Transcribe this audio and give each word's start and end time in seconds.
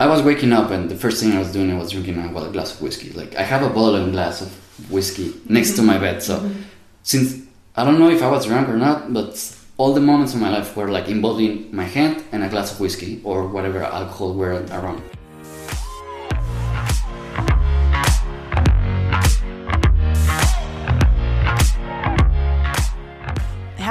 I 0.00 0.06
was 0.06 0.22
waking 0.22 0.52
up 0.52 0.70
and 0.70 0.88
the 0.88 0.94
first 0.94 1.20
thing 1.20 1.32
I 1.32 1.40
was 1.40 1.52
doing 1.52 1.72
I 1.72 1.78
was 1.78 1.90
drinking 1.90 2.18
a, 2.18 2.32
well, 2.32 2.44
a 2.44 2.52
glass 2.52 2.72
of 2.74 2.80
whiskey. 2.80 3.10
Like 3.10 3.34
I 3.34 3.42
have 3.42 3.62
a 3.62 3.68
bottle 3.68 3.96
and 3.96 4.12
glass 4.12 4.40
of 4.40 4.50
whiskey 4.90 5.34
next 5.48 5.74
to 5.76 5.82
my 5.82 5.94
mm-hmm. 5.94 6.02
bed. 6.02 6.22
So 6.22 6.38
mm-hmm. 6.38 6.62
since 7.02 7.44
I 7.76 7.84
don't 7.84 7.98
know 7.98 8.10
if 8.10 8.22
I 8.22 8.30
was 8.30 8.46
drunk 8.46 8.68
or 8.68 8.76
not, 8.76 9.12
but 9.12 9.54
all 9.76 9.92
the 9.92 10.00
moments 10.00 10.34
in 10.34 10.40
my 10.40 10.50
life 10.50 10.76
were 10.76 10.88
like 10.88 11.08
involving 11.08 11.74
my 11.74 11.84
hand 11.84 12.22
and 12.30 12.44
a 12.44 12.48
glass 12.48 12.72
of 12.72 12.80
whiskey 12.80 13.20
or 13.24 13.48
whatever 13.48 13.82
alcohol 13.82 14.34
were 14.34 14.64
around. 14.70 15.02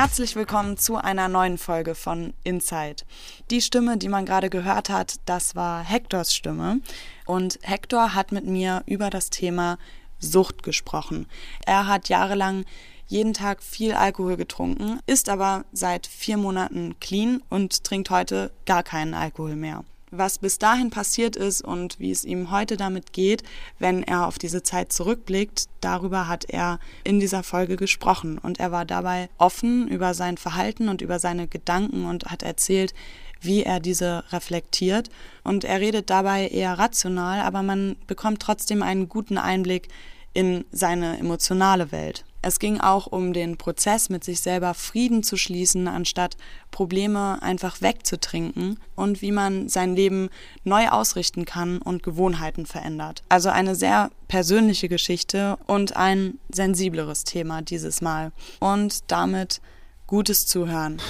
Herzlich 0.08 0.38
willkommen 0.38 0.78
zu 0.78 0.96
einer 0.96 1.28
neuen 1.28 1.58
Folge 1.58 1.94
von 1.94 2.34
Inside. 2.46 3.04
Die 3.52 3.60
Stimme, 3.60 3.98
die 3.98 4.08
man 4.08 4.26
gerade 4.26 4.50
gehört 4.50 4.90
hat, 4.90 5.16
das 5.26 5.54
war 5.54 5.84
Hectors 5.84 6.34
Stimme. 6.34 6.80
Und 7.26 7.60
Hector 7.62 8.16
hat 8.16 8.32
mit 8.32 8.46
mir 8.46 8.84
über 8.86 9.10
das 9.10 9.30
Thema 9.30 9.78
Sucht 10.18 10.64
gesprochen. 10.64 11.28
Er 11.66 11.88
hat 11.88 12.08
jahrelang 12.08 12.64
jeden 13.08 13.34
Tag 13.34 13.62
viel 13.62 13.92
Alkohol 13.96 14.38
getrunken, 14.38 15.02
ist 15.08 15.28
aber 15.28 15.66
seit 15.74 16.08
vier 16.08 16.38
Monaten 16.38 16.96
clean 17.02 17.44
und 17.50 17.84
trinkt 17.84 18.10
heute 18.10 18.52
gar 18.66 18.84
keinen 18.84 19.14
Alkohol 19.14 19.58
mehr 19.58 19.84
was 20.18 20.38
bis 20.40 20.60
dahin 20.60 20.90
passiert 20.90 21.36
ist 21.36 21.62
und 21.62 22.00
wie 22.00 22.12
es 22.12 22.26
ihm 22.26 22.52
heute 22.52 22.78
damit 22.78 23.14
geht, 23.14 23.44
wenn 23.80 24.04
er 24.04 24.28
auf 24.28 24.38
diese 24.40 24.64
Zeit 24.64 24.92
zurückblickt, 24.92 25.66
darüber 25.82 26.28
hat 26.28 26.46
er 26.50 26.80
in 27.04 27.20
dieser 27.20 27.44
Folge 27.44 27.76
gesprochen 27.76 28.38
und 28.38 28.60
er 28.60 28.72
war 28.72 28.86
dabei 28.86 29.30
offen 29.38 29.88
über 29.88 30.14
sein 30.14 30.38
Verhalten 30.38 30.90
und 30.90 31.02
über 31.02 31.20
seine 31.20 31.48
Gedanken 31.48 32.06
und 32.06 32.26
hat 32.26 32.44
erzählt, 32.44 32.94
wie 33.42 33.64
er 33.64 33.80
diese 33.80 34.24
reflektiert 34.32 35.10
und 35.44 35.64
er 35.64 35.80
redet 35.80 36.10
dabei 36.10 36.48
eher 36.48 36.80
rational, 36.80 37.42
aber 37.42 37.64
man 37.64 37.96
bekommt 38.08 38.42
trotzdem 38.42 38.82
einen 38.82 39.10
guten 39.10 39.38
Einblick 39.38 39.90
in 40.34 40.66
seine 40.72 41.18
emotionale 41.18 41.92
Welt. 41.92 42.24
Es 42.48 42.60
ging 42.60 42.80
auch 42.80 43.08
um 43.08 43.34
den 43.34 43.58
Prozess, 43.58 44.10
mit 44.10 44.24
sich 44.24 44.40
selber 44.40 44.74
Frieden 44.74 45.22
zu 45.22 45.36
schließen, 45.36 45.90
anstatt 45.90 46.38
Probleme 46.72 47.40
einfach 47.42 47.82
wegzutrinken 47.82 48.80
und 48.96 49.22
wie 49.22 49.34
man 49.34 49.68
sein 49.68 49.98
Leben 49.98 50.30
neu 50.64 50.88
ausrichten 50.88 51.44
kann 51.44 51.80
und 51.80 52.04
Gewohnheiten 52.04 52.66
verändert. 52.66 53.22
Also 53.28 53.50
eine 53.50 53.76
sehr 53.76 54.12
persönliche 54.30 54.88
Geschichte 54.88 55.58
und 55.68 55.98
ein 55.98 56.40
sensibleres 56.50 57.26
Thema 57.26 57.62
dieses 57.62 58.00
Mal. 58.00 58.32
Und 58.62 59.12
damit 59.12 59.60
gutes 60.08 60.48
Zuhören. 60.48 61.02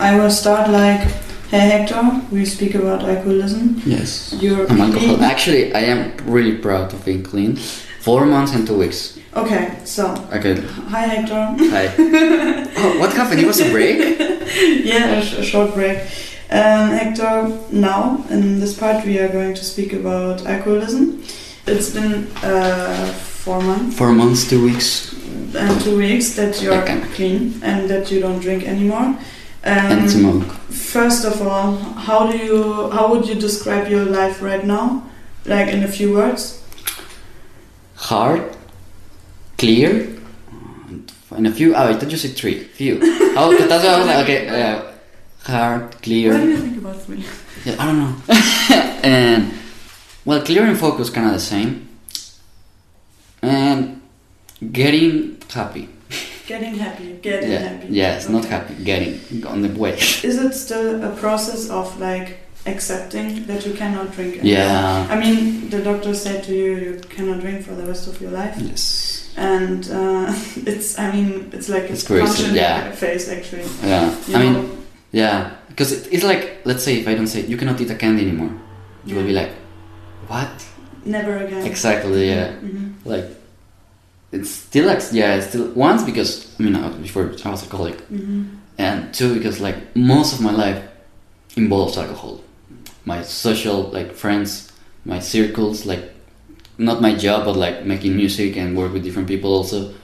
I 0.00 0.20
will 0.20 0.32
start 0.32 0.66
like, 0.66 1.02
hey 1.52 1.60
Hector, 1.60 2.22
we 2.32 2.44
speak 2.44 2.74
about 2.74 3.06
alcoholism. 3.06 3.80
Yes. 3.86 4.34
You're 4.40 4.66
I'm 4.66 4.80
alcohol. 4.80 5.14
clean. 5.16 5.22
Actually, 5.22 5.72
I 5.76 5.92
am 5.92 6.10
really 6.26 6.56
proud 6.58 6.92
of 6.92 7.04
being 7.04 7.22
clean. 7.22 7.56
Four 8.00 8.26
months 8.26 8.52
and 8.52 8.66
two 8.66 8.80
weeks. 8.80 9.19
Okay, 9.36 9.78
so 9.84 10.06
Okay. 10.32 10.60
hi 10.88 11.02
Hector. 11.06 11.54
Hi. 11.70 11.86
oh, 12.76 12.98
what 12.98 13.12
happened? 13.12 13.40
It 13.40 13.46
was 13.46 13.60
a 13.60 13.70
break? 13.70 13.98
yeah, 14.84 15.18
a, 15.18 15.22
sh- 15.22 15.38
a 15.38 15.44
short 15.44 15.72
break. 15.74 15.98
Um, 16.50 16.90
Hector, 16.90 17.56
now 17.70 18.24
in 18.28 18.58
this 18.58 18.76
part 18.76 19.04
we 19.06 19.18
are 19.20 19.28
going 19.28 19.54
to 19.54 19.64
speak 19.64 19.92
about 19.92 20.44
alcoholism. 20.46 21.22
It's 21.66 21.90
been 21.90 22.26
uh, 22.42 23.06
four 23.44 23.60
months 23.62 23.96
Four 23.96 24.12
months, 24.12 24.48
two 24.50 24.64
weeks, 24.64 25.12
and 25.54 25.80
two 25.80 25.96
weeks 25.96 26.34
that 26.34 26.60
you're 26.60 26.82
Okay. 26.82 27.00
clean 27.14 27.60
and 27.62 27.88
that 27.88 28.10
you 28.10 28.20
don't 28.20 28.40
drink 28.40 28.64
anymore. 28.64 29.14
Um, 29.62 29.92
and 29.92 30.10
smoke. 30.10 30.44
First 30.70 31.24
of 31.24 31.40
all, 31.46 31.76
how 31.76 32.26
do 32.32 32.36
you 32.36 32.90
how 32.90 33.08
would 33.12 33.28
you 33.28 33.36
describe 33.36 33.88
your 33.88 34.06
life 34.06 34.42
right 34.42 34.64
now? 34.66 35.04
Like 35.46 35.68
in 35.68 35.84
a 35.84 35.88
few 35.88 36.14
words? 36.14 36.56
Hard, 37.94 38.42
clear, 39.60 40.08
and 41.30 41.46
a 41.46 41.52
few. 41.52 41.74
Oh, 41.74 41.88
I 41.88 41.94
thought 41.94 42.10
you 42.10 42.16
said 42.16 42.36
three. 42.36 42.64
Few. 42.64 42.98
Oh, 43.36 43.54
that's 43.56 43.84
what 43.84 43.94
I 43.94 43.98
was 43.98 44.06
like. 44.06 44.24
Okay. 44.24 44.48
Uh, 44.48 44.92
hard, 45.44 46.02
clear. 46.02 46.32
What 46.32 46.42
do 46.42 46.48
you 46.48 46.58
think 46.58 46.78
about 46.78 47.02
three? 47.02 47.24
Yeah, 47.64 47.76
I 47.78 47.86
don't 47.86 47.98
know. 48.00 48.14
and 49.04 49.52
well, 50.24 50.42
clear 50.42 50.64
and 50.64 50.78
focus 50.78 51.10
kind 51.10 51.26
of 51.26 51.34
the 51.34 51.40
same. 51.40 51.88
And 53.42 54.02
getting 54.72 55.40
happy. 55.48 55.88
Getting 56.46 56.74
happy, 56.74 57.12
getting 57.22 57.50
yeah. 57.50 57.58
happy. 57.58 57.86
Yes, 57.90 58.28
not 58.28 58.44
happy. 58.44 58.74
Getting 58.82 59.46
on 59.46 59.62
the 59.62 59.68
way. 59.68 59.94
Is 60.30 60.36
it 60.44 60.54
still 60.54 61.04
a 61.04 61.14
process 61.16 61.70
of 61.70 62.00
like 62.00 62.38
accepting 62.66 63.46
that 63.46 63.64
you 63.64 63.74
cannot 63.74 64.12
drink 64.12 64.38
anymore? 64.38 64.58
Yeah. 64.58 65.06
I 65.08 65.16
mean, 65.20 65.70
the 65.70 65.82
doctor 65.82 66.12
said 66.14 66.44
to 66.44 66.54
you 66.54 66.74
you 66.76 67.00
cannot 67.08 67.40
drink 67.40 67.64
for 67.64 67.74
the 67.74 67.86
rest 67.86 68.08
of 68.08 68.20
your 68.20 68.32
life, 68.32 68.56
Yes. 68.58 69.09
And 69.40 69.80
uh, 69.90 70.28
it's. 70.70 70.98
I 70.98 71.10
mean, 71.12 71.50
it's 71.52 71.68
like 71.68 71.84
It's 71.90 72.04
a 72.04 72.20
punch 72.20 72.40
yeah. 72.52 72.92
actually. 72.92 73.64
Yeah. 73.82 74.14
You 74.28 74.36
I 74.36 74.38
mean, 74.42 74.54
yeah, 75.12 75.56
because 75.68 75.90
it, 75.92 76.12
it's 76.12 76.24
like 76.24 76.60
let's 76.64 76.84
say 76.84 77.00
if 77.00 77.08
I 77.08 77.14
don't 77.14 77.26
say 77.26 77.40
you 77.46 77.56
cannot 77.56 77.80
eat 77.80 77.90
a 77.90 77.94
candy 77.96 78.22
anymore, 78.28 78.52
you 79.06 79.16
will 79.16 79.24
be 79.26 79.32
like, 79.32 79.52
what? 80.28 80.50
never 81.04 81.34
again. 81.38 81.64
Exactly. 81.66 82.28
Yeah. 82.28 82.52
hmm 82.60 82.92
Like, 83.04 83.26
it's 84.32 84.50
still 84.50 84.86
like 84.86 85.00
yeah, 85.12 85.36
it's 85.36 85.48
still 85.48 85.66
once 85.72 86.02
because 86.04 86.30
I 86.58 86.62
mean 86.62 86.76
I 86.76 86.86
was- 86.86 86.96
before 86.96 87.24
I 87.44 87.50
was 87.50 87.62
alcoholic, 87.64 87.98
hmm 88.12 88.44
and 88.78 89.12
two 89.12 89.34
because 89.34 89.60
like 89.60 89.76
most 89.96 90.32
of 90.34 90.40
my 90.40 90.52
life 90.52 90.80
involves 91.56 91.96
alcohol. 91.98 92.40
My 93.04 93.22
social 93.22 93.90
like 93.96 94.12
friends, 94.14 94.70
my 95.04 95.18
circles, 95.20 95.86
like 95.86 96.04
not 96.80 97.00
my 97.02 97.14
job, 97.14 97.44
but 97.44 97.56
like 97.56 97.84
making 97.84 98.16
music 98.16 98.56
and 98.56 98.76
work 98.76 98.92
with 98.92 99.04
different 99.04 99.28
people 99.28 99.52
also. 99.52 99.94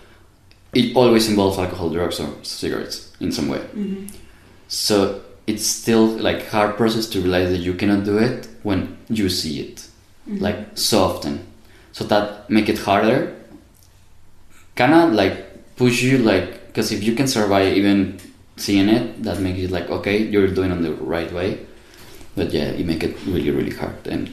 It 0.75 0.95
always 0.95 1.29
involves 1.29 1.59
alcohol, 1.59 1.91
drugs, 1.91 2.21
or 2.21 2.29
cigarettes 2.45 3.13
in 3.21 3.33
some 3.33 3.49
way. 3.49 3.61
hmm 3.73 4.07
So 4.69 5.23
it's 5.47 5.67
still 5.67 6.07
like 6.29 6.49
hard 6.49 6.77
process 6.77 7.07
to 7.11 7.21
realize 7.21 7.51
that 7.51 7.63
you 7.63 7.75
cannot 7.75 8.05
do 8.05 8.19
it 8.19 8.49
when 8.63 8.97
you 9.09 9.29
see 9.31 9.61
it 9.61 9.83
Mm-hmm. 10.29 10.43
like 10.43 10.59
so 10.75 11.05
often. 11.05 11.35
So 11.93 12.03
that 12.11 12.51
make 12.51 12.69
it 12.69 12.79
harder. 12.79 13.33
Kinda 14.75 15.07
like 15.07 15.77
push 15.77 16.03
you 16.03 16.19
like 16.19 16.67
because 16.67 16.93
if 16.93 17.03
you 17.05 17.15
can 17.15 17.29
survive 17.29 17.77
even 17.77 18.19
seeing 18.57 18.89
it, 18.89 19.23
that 19.23 19.41
makes 19.41 19.61
it 19.61 19.71
like 19.71 19.89
okay, 19.89 20.19
you're 20.19 20.49
doing 20.49 20.71
it 20.73 20.83
the 20.83 20.93
right 20.95 21.31
way. 21.33 21.61
But 22.35 22.53
yeah, 22.53 22.75
it 22.75 22.85
make 22.87 23.05
it 23.05 23.17
really 23.27 23.51
really 23.51 23.71
hard 23.71 24.07
and 24.07 24.33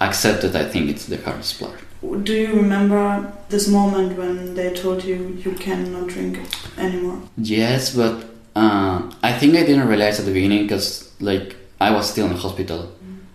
accept 0.00 0.44
it. 0.44 0.54
I 0.54 0.64
think 0.64 0.90
it's 0.90 1.06
the 1.06 1.18
hardest 1.18 1.60
part. 1.60 1.78
Do 2.24 2.32
you 2.34 2.54
remember 2.54 3.30
this 3.50 3.68
moment 3.68 4.16
when 4.16 4.54
they 4.54 4.72
told 4.72 5.04
you 5.04 5.38
you 5.44 5.52
cannot 5.52 6.08
drink 6.08 6.38
anymore? 6.78 7.20
Yes, 7.36 7.94
but 7.94 8.24
uh, 8.56 9.10
I 9.22 9.32
think 9.38 9.54
I 9.54 9.64
didn't 9.66 9.86
realize 9.86 10.18
at 10.18 10.24
the 10.24 10.32
beginning 10.32 10.62
because 10.62 11.12
like 11.20 11.56
I 11.80 11.90
was 11.90 12.10
still 12.10 12.26
in 12.26 12.32
the 12.32 12.38
hospital, 12.38 12.90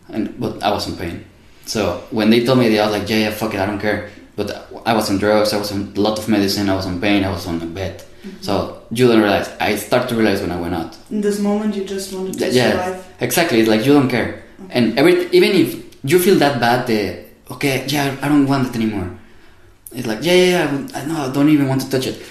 and 0.09 0.39
but 0.39 0.63
I 0.63 0.71
was 0.71 0.87
in 0.87 0.97
pain. 0.97 1.25
So 1.65 2.03
when 2.11 2.29
they 2.29 2.43
told 2.43 2.59
me 2.59 2.69
that, 2.69 2.79
I 2.79 2.87
was 2.89 2.99
like, 2.99 3.09
yeah, 3.09 3.17
yeah, 3.17 3.31
fuck 3.31 3.53
it, 3.53 3.59
I 3.59 3.65
don't 3.65 3.79
care. 3.79 4.09
But 4.35 4.67
I 4.85 4.93
was 4.93 5.09
on 5.09 5.17
drugs, 5.17 5.53
I 5.53 5.57
was 5.57 5.71
on 5.71 5.93
a 5.95 5.99
lot 5.99 6.19
of 6.19 6.27
medicine, 6.27 6.69
I 6.69 6.75
was 6.75 6.85
on 6.85 6.99
pain, 6.99 7.23
I 7.23 7.29
was 7.31 7.47
on 7.47 7.61
a 7.61 7.65
bed. 7.65 8.03
So 8.41 8.81
you 8.91 9.07
don't 9.07 9.19
realize. 9.21 9.49
I 9.59 9.75
start 9.75 10.09
to 10.09 10.15
realize 10.15 10.41
when 10.41 10.51
I 10.51 10.59
went 10.59 10.73
out. 10.73 10.97
In 11.11 11.21
this 11.21 11.39
moment, 11.39 11.75
you 11.75 11.85
just 11.85 12.11
wanted 12.13 12.37
to 12.39 12.51
yeah, 12.51 12.71
survive. 12.71 13.13
exactly. 13.19 13.59
It's 13.59 13.69
like 13.69 13.85
you 13.85 13.93
don't 13.93 14.09
care, 14.09 14.43
and 14.71 14.97
every 14.97 15.27
even 15.29 15.51
if 15.51 15.84
you 16.05 16.19
feel 16.19 16.38
that 16.39 16.59
bad, 16.59 16.88
the 16.88 17.25
okay, 17.51 17.85
yeah, 17.88 18.16
I 18.21 18.27
don't 18.27 18.47
want 18.47 18.67
it 18.69 18.75
anymore. 18.75 19.09
It's 19.91 20.07
like 20.07 20.23
yeah, 20.23 20.33
yeah, 20.33 20.49
yeah 20.71 20.88
I 20.99 21.05
know, 21.05 21.17
I 21.29 21.31
don't 21.31 21.49
even 21.49 21.67
want 21.67 21.81
to 21.81 21.89
touch 21.89 22.07
it. 22.07 22.21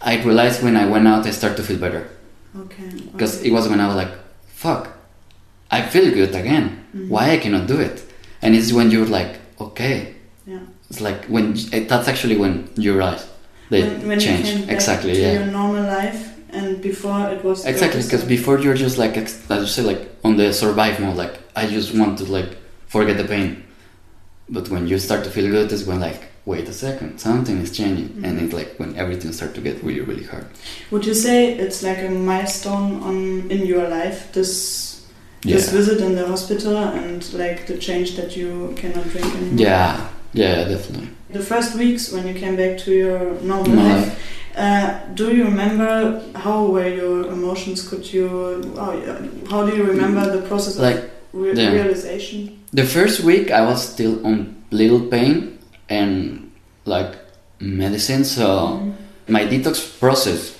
I 0.00 0.22
realized 0.22 0.62
when 0.62 0.76
I 0.76 0.86
went 0.86 1.06
out, 1.08 1.26
I 1.26 1.30
start 1.30 1.56
to 1.56 1.62
feel 1.62 1.78
better 1.78 2.08
Okay. 2.56 2.88
because 3.12 3.38
okay. 3.40 3.48
it 3.48 3.52
was 3.52 3.68
when 3.68 3.80
I 3.80 3.86
was 3.88 3.96
like, 3.96 4.12
fuck, 4.46 4.90
I 5.70 5.82
feel 5.82 6.10
good 6.12 6.34
again. 6.34 6.84
Mhm. 6.94 7.08
Why 7.08 7.30
I 7.32 7.38
cannot 7.38 7.66
do 7.66 7.78
it? 7.80 8.02
And 8.42 8.54
it's 8.54 8.72
when 8.72 8.90
you're 8.92 9.06
like, 9.06 9.32
okay, 9.60 10.14
Yeah. 10.46 10.60
it's 10.88 11.00
like 11.00 11.24
when 11.26 11.54
that's 11.90 12.08
actually 12.08 12.36
when 12.36 12.68
you 12.76 12.94
realize 12.94 13.26
they 13.70 13.82
when, 13.82 14.08
when 14.08 14.20
change 14.20 14.46
you 14.46 14.52
came 14.54 14.66
back 14.66 14.74
exactly, 14.76 15.20
yeah. 15.20 15.32
your 15.32 15.46
normal 15.46 15.84
life, 15.84 16.20
and 16.50 16.80
before 16.80 17.28
it 17.34 17.42
was 17.44 17.66
Exactly, 17.66 18.02
because 18.02 18.24
before 18.24 18.58
you're 18.60 18.74
just 18.86 18.96
like, 18.96 19.16
as 19.16 19.30
you 19.50 19.66
say, 19.66 19.82
like 19.82 20.02
on 20.24 20.36
the 20.36 20.52
survive 20.52 21.00
mode, 21.00 21.16
like 21.16 21.34
I 21.56 21.66
just 21.66 21.94
want 21.94 22.18
to 22.18 22.24
like 22.24 22.56
forget 22.88 23.16
the 23.16 23.24
pain. 23.24 23.64
But 24.48 24.68
when 24.70 24.86
you 24.88 24.98
start 24.98 25.24
to 25.24 25.30
feel 25.30 25.50
good, 25.50 25.70
is 25.72 25.84
when 25.84 26.00
like, 26.00 26.22
wait 26.46 26.66
a 26.68 26.72
second, 26.72 27.18
something 27.18 27.58
is 27.60 27.70
changing, 27.76 28.10
and 28.24 28.38
Mhm. 28.38 28.44
it's 28.44 28.54
like 28.54 28.70
when 28.80 28.96
everything 28.96 29.32
starts 29.32 29.54
to 29.54 29.60
get 29.60 29.82
really, 29.84 30.00
really 30.00 30.24
hard. 30.24 30.46
Would 30.90 31.04
you 31.04 31.14
say 31.14 31.52
it's 31.64 31.82
like 31.82 32.00
a 32.02 32.10
milestone 32.10 33.02
on 33.08 33.16
in 33.50 33.66
your 33.66 33.86
life? 33.88 34.18
This 34.32 34.52
Yeah, 35.44 35.54
this 35.56 35.68
visit 35.70 36.00
in 36.00 36.14
the 36.16 36.26
hospital 36.26 36.76
and 36.76 37.22
like 37.42 37.66
the 37.70 37.76
change 37.86 38.16
that 38.16 38.30
you 38.36 38.72
cannot 38.80 39.04
drink 39.12 39.26
anymore. 39.36 39.60
yeah, 39.68 39.92
yeah, 40.32 40.64
definitely. 40.74 41.08
The 41.32 41.44
first 41.52 41.76
weeks 41.76 42.10
when 42.12 42.26
you 42.26 42.34
came 42.34 42.56
back 42.56 42.76
to 42.84 42.90
your 42.90 43.20
normal 43.42 43.76
life, 43.84 44.08
uh, 44.56 44.88
do 45.14 45.24
you 45.36 45.44
remember 45.44 46.20
how 46.34 46.58
were 46.74 46.88
your 47.02 47.16
emotions? 47.36 47.86
Could 47.88 48.04
you 48.12 48.26
how, 48.76 48.92
how 49.50 49.60
do 49.68 49.76
you 49.76 49.84
remember 49.84 50.24
the 50.36 50.42
process 50.48 50.74
of 50.78 50.82
re- 51.32 51.52
yeah. 51.54 51.70
realization? 51.72 52.57
The 52.72 52.84
first 52.84 53.20
week 53.20 53.50
I 53.50 53.64
was 53.64 53.86
still 53.88 54.24
on 54.26 54.62
little 54.70 55.00
pain 55.00 55.58
and 55.88 56.52
like 56.84 57.16
medicine, 57.60 58.24
so 58.24 58.46
mm-hmm. 58.46 59.32
my 59.32 59.46
detox 59.46 59.98
process, 59.98 60.54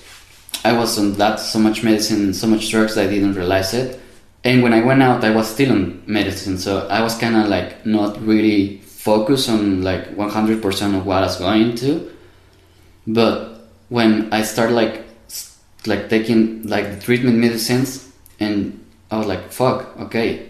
I 0.65 0.73
was 0.73 0.97
on 0.97 1.13
that 1.13 1.39
so 1.39 1.59
much 1.59 1.83
medicine, 1.83 2.33
so 2.33 2.47
much 2.47 2.69
drugs 2.69 2.97
I 2.97 3.05
didn't 3.05 3.35
realize 3.35 3.75
it. 3.75 4.01
And 4.43 4.63
when 4.63 4.73
I 4.73 4.81
went 4.81 5.03
out, 5.03 5.23
I 5.23 5.35
was 5.35 5.49
still 5.49 5.71
on 5.71 6.01
medicine, 6.07 6.57
so 6.57 6.87
I 6.87 7.03
was 7.03 7.15
kind 7.15 7.35
of 7.35 7.47
like 7.47 7.85
not 7.85 8.19
really 8.25 8.79
focused 8.79 9.47
on 9.49 9.83
like 9.83 10.15
100% 10.15 10.97
of 10.97 11.05
what 11.05 11.17
I 11.17 11.27
was 11.27 11.37
going 11.37 11.75
to. 11.75 12.11
But 13.05 13.67
when 13.89 14.33
I 14.33 14.41
started 14.41 14.73
like 14.73 15.05
like 15.85 16.09
taking 16.09 16.63
like 16.67 16.95
the 16.95 16.99
treatment 16.99 17.37
medicines, 17.37 18.11
and 18.39 18.83
I 19.11 19.17
was 19.17 19.27
like, 19.27 19.51
fuck, 19.51 19.95
okay, 19.99 20.48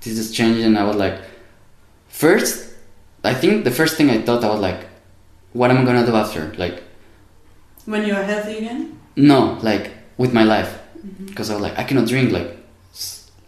this 0.00 0.18
is 0.18 0.30
changing. 0.32 0.64
And 0.64 0.78
I 0.78 0.84
was 0.84 0.96
like, 0.96 1.20
first, 2.08 2.74
I 3.24 3.34
think 3.34 3.64
the 3.64 3.70
first 3.70 3.96
thing 3.96 4.10
I 4.10 4.22
thought 4.22 4.44
I 4.44 4.50
was 4.50 4.60
like, 4.60 4.86
what 5.52 5.70
am 5.70 5.78
I 5.78 5.84
gonna 5.84 6.06
do 6.06 6.14
after? 6.16 6.52
Like, 6.56 6.82
When 7.84 8.06
you're 8.06 8.22
healthy 8.22 8.58
again? 8.58 8.98
no, 9.16 9.58
like 9.62 9.90
with 10.16 10.32
my 10.32 10.44
life, 10.44 10.78
mm-hmm. 10.98 11.26
because 11.26 11.50
I 11.50 11.54
was 11.54 11.62
like, 11.62 11.78
I 11.78 11.84
cannot 11.84 12.08
drink. 12.08 12.30
Like, 12.32 12.56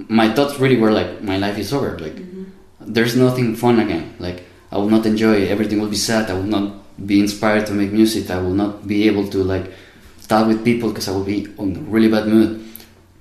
my 0.09 0.33
thoughts 0.35 0.59
really 0.59 0.77
were 0.77 0.91
like, 0.93 1.23
my 1.23 1.37
life 1.39 1.59
is 1.59 1.73
over. 1.73 1.99
Like, 1.99 2.17
mm-hmm. 2.17 2.45
there's 2.81 3.15
nothing 3.17 3.55
fun 3.55 3.79
again. 3.79 4.15
Like, 4.19 4.45
I 4.73 4.77
will 4.79 4.89
not 4.89 5.07
enjoy. 5.07 5.47
Everything 5.47 5.81
will 5.81 5.89
be 5.89 5.97
sad. 5.97 6.31
I 6.31 6.35
will 6.35 6.43
not 6.49 6.83
be 7.07 7.21
inspired 7.21 7.67
to 7.67 7.73
make 7.73 7.93
music. 7.93 8.31
I 8.31 8.39
will 8.41 8.55
not 8.55 8.87
be 8.87 9.07
able 9.07 9.29
to 9.29 9.45
like 9.45 9.71
talk 10.29 10.47
with 10.47 10.65
people 10.65 10.89
because 10.89 11.09
I 11.09 11.13
will 11.13 11.25
be 11.25 11.47
on 11.59 11.77
a 11.77 11.81
really 11.81 12.09
bad 12.09 12.27
mood. 12.27 12.65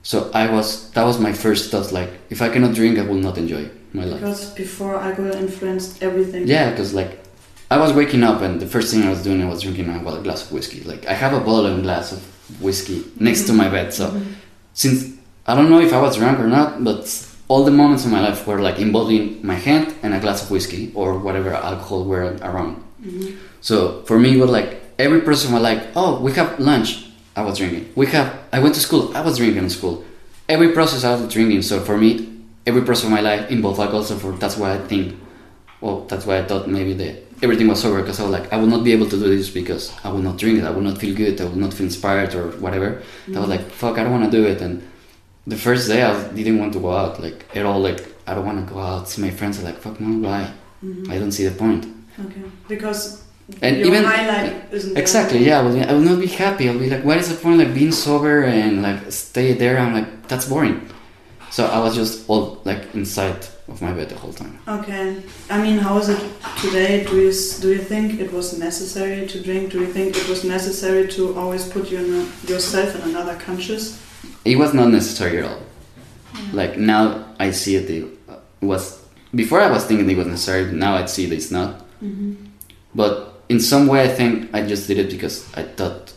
So 0.03 0.31
I 0.33 0.49
was. 0.51 0.91
That 0.91 1.03
was 1.03 1.19
my 1.19 1.33
first 1.33 1.71
thought. 1.71 1.91
Like, 1.91 2.09
if 2.29 2.41
I 2.41 2.49
cannot 2.49 2.73
drink, 2.75 2.97
I 2.97 3.03
will 3.03 3.21
not 3.27 3.37
enjoy 3.37 3.69
my 3.93 4.05
life. 4.05 4.19
Because 4.19 4.53
before 4.53 4.95
alcohol 4.95 5.33
influenced 5.33 6.01
everything. 6.01 6.47
Yeah, 6.47 6.69
because 6.71 6.93
like 6.93 7.19
I 7.69 7.77
was 7.77 7.93
waking 7.93 8.23
up 8.23 8.41
and 8.41 8.59
the 8.59 8.67
first 8.67 8.93
thing 8.93 9.03
I 9.03 9.09
was 9.09 9.23
doing 9.23 9.41
I 9.41 9.47
was 9.47 9.61
drinking 9.61 9.89
a, 9.89 9.99
glass 10.21 10.45
of 10.45 10.51
whiskey. 10.51 10.81
Like 10.81 11.05
I 11.07 11.13
have 11.13 11.33
a 11.33 11.39
bottle 11.39 11.67
and 11.67 11.83
glass 11.83 12.11
of 12.11 12.21
whiskey 12.61 13.03
next 13.19 13.43
to 13.47 13.53
my 13.53 13.69
bed. 13.69 13.93
So 13.93 14.09
mm-hmm. 14.09 14.33
since 14.73 15.17
I 15.47 15.55
don't 15.55 15.69
know 15.69 15.79
if 15.79 15.93
I 15.93 16.01
was 16.01 16.17
drunk 16.17 16.39
or 16.39 16.47
not, 16.47 16.83
but 16.83 17.27
all 17.47 17.63
the 17.63 17.71
moments 17.71 18.05
in 18.05 18.11
my 18.11 18.21
life 18.21 18.47
were 18.47 18.61
like 18.61 18.79
involving 18.79 19.45
my 19.45 19.55
hand 19.55 19.93
and 20.03 20.13
a 20.13 20.19
glass 20.19 20.43
of 20.43 20.51
whiskey 20.51 20.91
or 20.95 21.17
whatever 21.17 21.53
alcohol 21.53 22.05
were 22.05 22.37
around. 22.41 22.83
Mm-hmm. 23.01 23.37
So 23.61 24.03
for 24.03 24.19
me, 24.19 24.37
it 24.37 24.41
was 24.41 24.49
like 24.49 24.81
every 24.97 25.21
person 25.21 25.53
was 25.53 25.61
like, 25.61 25.81
"Oh, 25.95 26.19
we 26.21 26.33
have 26.33 26.59
lunch." 26.59 27.10
I 27.35 27.43
was 27.43 27.57
drinking. 27.57 27.91
We 27.95 28.07
have. 28.07 28.37
I 28.51 28.59
went 28.59 28.75
to 28.75 28.81
school. 28.81 29.15
I 29.15 29.21
was 29.21 29.37
drinking 29.37 29.63
in 29.63 29.69
school. 29.69 30.03
Every 30.49 30.73
process 30.73 31.03
I 31.03 31.15
was 31.15 31.31
drinking. 31.33 31.61
So 31.61 31.79
for 31.79 31.97
me, 31.97 32.41
every 32.65 32.81
process 32.81 33.05
of 33.05 33.11
my 33.11 33.21
life 33.21 33.49
involved 33.49 33.79
alcohol. 33.79 34.03
So 34.03 34.17
for 34.17 34.31
that's 34.33 34.57
why 34.57 34.73
I 34.73 34.79
think. 34.79 35.17
Well, 35.79 36.01
that's 36.05 36.25
why 36.25 36.37
I 36.37 36.43
thought 36.43 36.67
maybe 36.67 36.93
that 36.93 37.23
everything 37.41 37.67
was 37.67 37.83
over 37.83 38.01
because 38.01 38.19
I 38.19 38.23
was 38.23 38.31
like, 38.31 38.53
I 38.53 38.57
will 38.57 38.67
not 38.67 38.83
be 38.83 38.91
able 38.91 39.09
to 39.09 39.17
do 39.17 39.35
this 39.35 39.49
because 39.49 39.91
I 40.03 40.09
will 40.09 40.21
not 40.21 40.37
drink 40.37 40.59
it. 40.59 40.65
I 40.65 40.69
will 40.69 40.81
not 40.81 40.97
feel 40.97 41.15
good. 41.15 41.41
I 41.41 41.45
will 41.45 41.55
not 41.55 41.73
feel 41.73 41.85
inspired 41.85 42.35
or 42.35 42.51
whatever. 42.59 42.87
I 42.87 42.91
was 42.91 43.37
mm-hmm. 43.37 43.49
like, 43.49 43.61
fuck, 43.71 43.97
I 43.97 44.03
don't 44.03 44.11
want 44.11 44.25
to 44.25 44.31
do 44.31 44.45
it. 44.45 44.61
And 44.61 44.87
the 45.47 45.57
first 45.57 45.87
day, 45.87 46.03
I 46.03 46.31
didn't 46.33 46.59
want 46.59 46.73
to 46.73 46.79
go 46.79 46.91
out 46.91 47.19
like 47.19 47.45
at 47.55 47.65
all. 47.65 47.79
Like 47.79 48.05
I 48.27 48.35
don't 48.35 48.45
want 48.45 48.67
to 48.67 48.73
go 48.73 48.79
out. 48.79 49.09
See 49.09 49.21
my 49.21 49.31
friends. 49.31 49.59
are 49.59 49.63
like, 49.63 49.79
fuck 49.79 49.99
no, 49.99 50.27
why? 50.27 50.51
Mm-hmm. 50.83 51.11
I 51.11 51.17
don't 51.17 51.31
see 51.31 51.47
the 51.47 51.55
point. 51.55 51.85
Okay. 52.19 52.43
Because 52.67 53.23
And 53.61 53.77
your 53.77 53.87
even- 53.87 54.05
isn't 54.71 54.93
there. 54.93 55.01
Exactly, 55.01 55.45
yeah. 55.45 55.59
I 55.59 55.63
will, 55.63 55.89
I 55.89 55.93
will 55.93 56.01
not 56.01 56.19
be 56.19 56.27
happy. 56.27 56.69
I'll 56.69 56.79
be 56.79 56.89
like, 56.89 57.03
what 57.03 57.17
is 57.17 57.29
the 57.29 57.35
point 57.35 57.57
like 57.59 57.73
being 57.73 57.91
sober 57.91 58.43
and 58.43 58.81
like 58.81 59.11
stay 59.11 59.53
there? 59.53 59.77
I'm 59.79 59.93
like, 59.93 60.27
that's 60.27 60.47
boring. 60.47 60.89
So 61.51 61.65
I 61.65 61.79
was 61.79 61.95
just 61.95 62.29
all 62.29 62.61
like 62.63 62.95
inside 62.95 63.45
of 63.67 63.81
my 63.81 63.91
bed 63.91 64.09
the 64.09 64.15
whole 64.15 64.31
time. 64.31 64.57
Okay. 64.67 65.21
I 65.49 65.61
mean, 65.61 65.77
how 65.77 65.97
is 65.97 66.07
it 66.07 66.21
today? 66.61 67.03
Do 67.03 67.17
you 67.17 67.33
do 67.59 67.69
you 67.69 67.79
think 67.79 68.21
it 68.21 68.31
was 68.31 68.57
necessary 68.57 69.27
to 69.27 69.41
drink? 69.41 69.71
Do 69.71 69.79
you 69.79 69.87
think 69.87 70.15
it 70.15 70.27
was 70.29 70.43
necessary 70.43 71.07
to 71.09 71.37
always 71.37 71.67
put 71.67 71.91
you 71.91 71.97
in 71.97 72.13
a, 72.21 72.51
yourself 72.51 72.95
in 72.95 73.01
another 73.09 73.35
conscious? 73.35 74.01
It 74.45 74.57
was 74.57 74.73
not 74.73 74.89
necessary 74.89 75.39
at 75.39 75.45
all. 75.45 75.61
Like 76.53 76.77
now 76.77 77.25
I 77.37 77.51
see 77.51 77.75
it, 77.75 77.89
it 77.89 78.07
was 78.61 79.03
before 79.35 79.59
I 79.61 79.69
was 79.69 79.83
thinking 79.85 80.09
it 80.09 80.17
was 80.17 80.27
necessary. 80.27 80.65
But 80.65 80.75
now 80.75 80.95
I 80.95 81.05
see 81.05 81.25
that 81.25 81.35
it's 81.35 81.51
not. 81.51 81.79
Mm-hmm. 82.01 82.35
But 82.95 83.30
in 83.51 83.59
some 83.59 83.83
way, 83.91 83.99
I 84.07 84.07
think 84.07 84.31
I 84.55 84.65
just 84.65 84.87
did 84.87 84.97
it 84.97 85.09
because 85.11 85.35
I 85.53 85.63
thought 85.77 86.13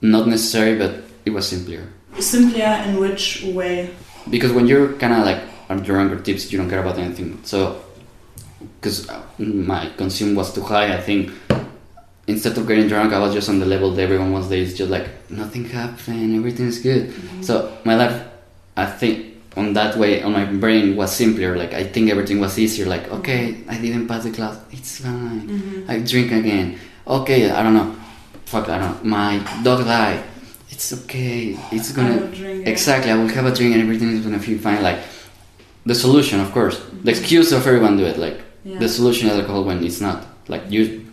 not 0.00 0.28
necessary, 0.28 0.76
but 0.76 0.92
it 1.24 1.30
was 1.30 1.48
simpler. 1.48 1.88
Simpler 2.20 2.72
in 2.86 3.00
which 3.00 3.42
way? 3.58 3.90
because 4.30 4.52
when 4.52 4.66
you're 4.66 4.92
kind 4.94 5.12
of 5.12 5.24
like 5.24 5.42
on 5.68 5.84
your 5.84 5.98
younger 5.98 6.20
tips 6.20 6.50
you 6.50 6.58
don't 6.58 6.68
care 6.68 6.80
about 6.80 6.98
anything 6.98 7.38
so 7.44 7.82
because 8.80 9.08
uh, 9.08 9.22
my 9.38 9.90
consume 9.96 10.34
was 10.34 10.52
too 10.52 10.62
high 10.62 10.94
i 10.94 11.00
think 11.00 11.30
instead 12.26 12.56
of 12.56 12.66
getting 12.66 12.88
drunk 12.88 13.12
i 13.12 13.18
was 13.18 13.34
just 13.34 13.48
on 13.48 13.58
the 13.58 13.66
level 13.66 13.90
that 13.90 14.02
everyone 14.02 14.32
was 14.32 14.48
there 14.48 14.60
it's 14.60 14.74
just 14.74 14.90
like 14.90 15.08
nothing 15.30 15.64
happened 15.64 16.34
everything 16.36 16.66
is 16.66 16.78
good 16.78 17.10
mm-hmm. 17.10 17.42
so 17.42 17.76
my 17.84 17.94
life 17.94 18.26
i 18.76 18.86
think 18.86 19.33
on 19.56 19.72
that 19.72 19.96
way 19.96 20.22
on 20.22 20.32
my 20.32 20.44
brain 20.44 20.96
was 20.96 21.14
simpler 21.14 21.56
like 21.56 21.72
i 21.74 21.84
think 21.84 22.10
everything 22.10 22.40
was 22.40 22.58
easier 22.58 22.86
like 22.86 23.08
okay 23.10 23.56
i 23.68 23.78
didn't 23.78 24.08
pass 24.08 24.24
the 24.24 24.30
class 24.30 24.58
it's 24.70 25.00
fine 25.00 25.48
mm-hmm. 25.48 25.90
i 25.90 25.98
drink 25.98 26.32
again 26.32 26.78
okay 27.06 27.50
i 27.50 27.62
don't 27.62 27.74
know 27.74 27.94
fuck 28.46 28.68
i 28.68 28.78
don't 28.78 29.04
know 29.04 29.10
my 29.10 29.38
dog 29.62 29.84
died 29.84 30.22
it's 30.74 30.92
okay 30.92 31.56
it's 31.70 31.92
gonna 31.92 32.16
it. 32.16 32.66
Exactly, 32.66 33.10
I 33.10 33.16
will 33.16 33.28
have 33.28 33.46
a 33.46 33.54
drink 33.54 33.74
and 33.74 33.82
everything 33.82 34.10
is 34.10 34.24
gonna 34.24 34.38
feel 34.38 34.58
fine. 34.58 34.82
Like 34.82 34.98
the 35.86 35.94
solution, 35.94 36.40
of 36.40 36.50
course, 36.52 36.78
the 36.78 36.84
mm-hmm. 36.84 37.08
excuse 37.08 37.52
of 37.52 37.66
everyone 37.66 37.96
do 37.96 38.04
it. 38.04 38.18
Like 38.18 38.40
Yeah. 38.64 38.78
the 38.78 38.88
solution 38.88 39.28
is 39.28 39.36
alcohol 39.36 39.64
when 39.64 39.84
it's 39.84 40.00
not. 40.00 40.26
Like 40.48 40.64
you 40.74 41.06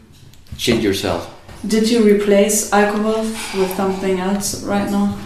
shit 0.58 0.82
yourself. 0.82 1.30
Did 1.68 1.92
you 1.92 2.00
replace 2.04 2.72
alcohol 2.74 3.22
with 3.60 3.72
something 3.76 4.20
else 4.20 4.64
right 4.64 4.90
now? 4.90 5.18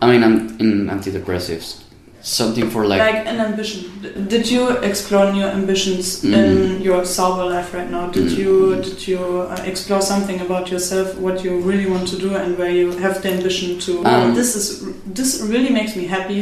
I 0.00 0.04
mean, 0.10 0.22
I'm 0.24 0.36
in 0.62 0.86
antidepressives. 0.86 1.82
Something 2.28 2.70
for 2.70 2.84
like, 2.84 2.98
Like 2.98 3.24
an 3.26 3.38
ambition. 3.38 3.82
Did 4.26 4.50
you 4.50 4.70
explore 4.78 5.32
new 5.32 5.44
ambitions 5.44 6.24
in 6.24 6.80
your 6.82 7.04
sober 7.04 7.44
life 7.44 7.72
right 7.72 7.88
now? 7.88 8.08
Did 8.10 8.26
Mm. 8.32 8.38
you 8.38 8.82
did 8.82 8.98
you 9.06 9.20
uh, 9.48 9.62
explore 9.64 10.02
something 10.02 10.40
about 10.40 10.68
yourself, 10.72 11.06
what 11.26 11.44
you 11.44 11.52
really 11.60 11.86
want 11.86 12.08
to 12.08 12.16
do, 12.18 12.34
and 12.34 12.58
where 12.58 12.72
you 12.80 12.90
have 13.04 13.22
the 13.22 13.30
ambition 13.36 13.78
to? 13.86 13.92
Um, 14.04 14.34
this 14.34 14.56
is 14.56 14.66
this 15.18 15.30
really 15.52 15.70
makes 15.78 15.94
me 15.94 16.04
happy, 16.16 16.40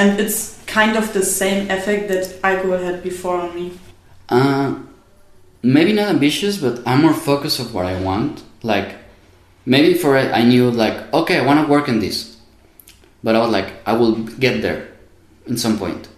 and 0.00 0.20
it's 0.22 0.38
kind 0.76 0.96
of 0.96 1.12
the 1.12 1.24
same 1.40 1.60
effect 1.76 2.02
that 2.12 2.24
alcohol 2.44 2.78
had 2.88 3.02
before 3.02 3.36
on 3.44 3.50
me. 3.58 3.66
uh, 4.30 4.68
maybe 5.62 5.92
not 6.00 6.08
ambitious, 6.16 6.54
but 6.64 6.74
I'm 6.86 7.00
more 7.02 7.14
focused 7.30 7.58
of 7.58 7.74
what 7.74 7.86
I 7.86 7.96
want. 8.08 8.34
Like 8.62 8.88
maybe 9.66 9.94
for 10.02 10.16
it, 10.16 10.28
I 10.40 10.42
knew 10.50 10.70
like 10.70 10.96
okay, 11.12 11.36
I 11.40 11.44
want 11.48 11.58
to 11.62 11.66
work 11.74 11.88
on 11.88 11.98
this, 11.98 12.16
but 13.24 13.34
I 13.34 13.38
was 13.44 13.50
like 13.58 13.68
I 13.84 13.92
will 13.98 14.14
get 14.46 14.62
there 14.62 14.80
in 15.48 15.56
some 15.56 15.78
point. 15.78 16.08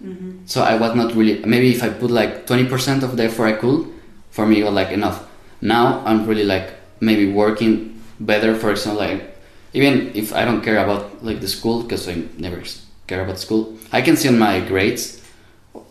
So 0.46 0.62
I 0.62 0.74
was 0.76 0.94
not 0.94 1.14
really 1.14 1.44
maybe 1.44 1.70
if 1.70 1.82
I 1.82 1.90
put 1.90 2.10
like 2.10 2.46
twenty 2.46 2.66
percent 2.66 3.02
of 3.02 3.16
the 3.16 3.24
effort 3.24 3.46
I 3.46 3.52
could, 3.52 3.86
for 4.30 4.46
me 4.46 4.60
it 4.60 4.64
was 4.64 4.74
like 4.74 4.90
enough. 4.90 5.28
Now 5.60 6.02
I'm 6.04 6.26
really 6.26 6.44
like 6.44 6.74
maybe 7.00 7.30
working 7.30 8.02
better. 8.18 8.54
For 8.54 8.70
example, 8.70 9.00
like 9.00 9.36
even 9.72 10.10
if 10.14 10.34
I 10.34 10.44
don't 10.44 10.62
care 10.62 10.78
about 10.82 11.24
like 11.24 11.40
the 11.40 11.48
school 11.48 11.82
because 11.82 12.08
I 12.08 12.24
never 12.38 12.62
care 13.06 13.22
about 13.22 13.38
school, 13.38 13.78
I 13.92 14.02
can 14.02 14.16
see 14.16 14.28
on 14.28 14.38
my 14.38 14.60
grades 14.60 15.22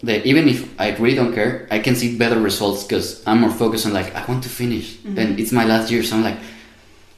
that 0.04 0.26
even 0.26 0.48
if 0.48 0.68
I 0.80 0.96
really 0.96 1.16
don't 1.16 1.34
care, 1.34 1.68
I 1.72 1.80
can 1.80 1.96
see 1.96 2.18
better 2.18 2.40
results 2.40 2.84
because 2.84 3.26
I'm 3.26 3.42
more 3.42 3.52
focused 3.52 3.86
on 3.86 3.94
like 3.94 4.14
I 4.16 4.26
want 4.26 4.44
to 4.44 4.50
finish 4.50 4.98
mm-hmm. 4.98 5.18
and 5.18 5.40
it's 5.40 5.52
my 5.52 5.66
last 5.66 5.92
year, 5.92 6.04
so 6.04 6.18
I'm 6.18 6.24
like, 6.24 6.40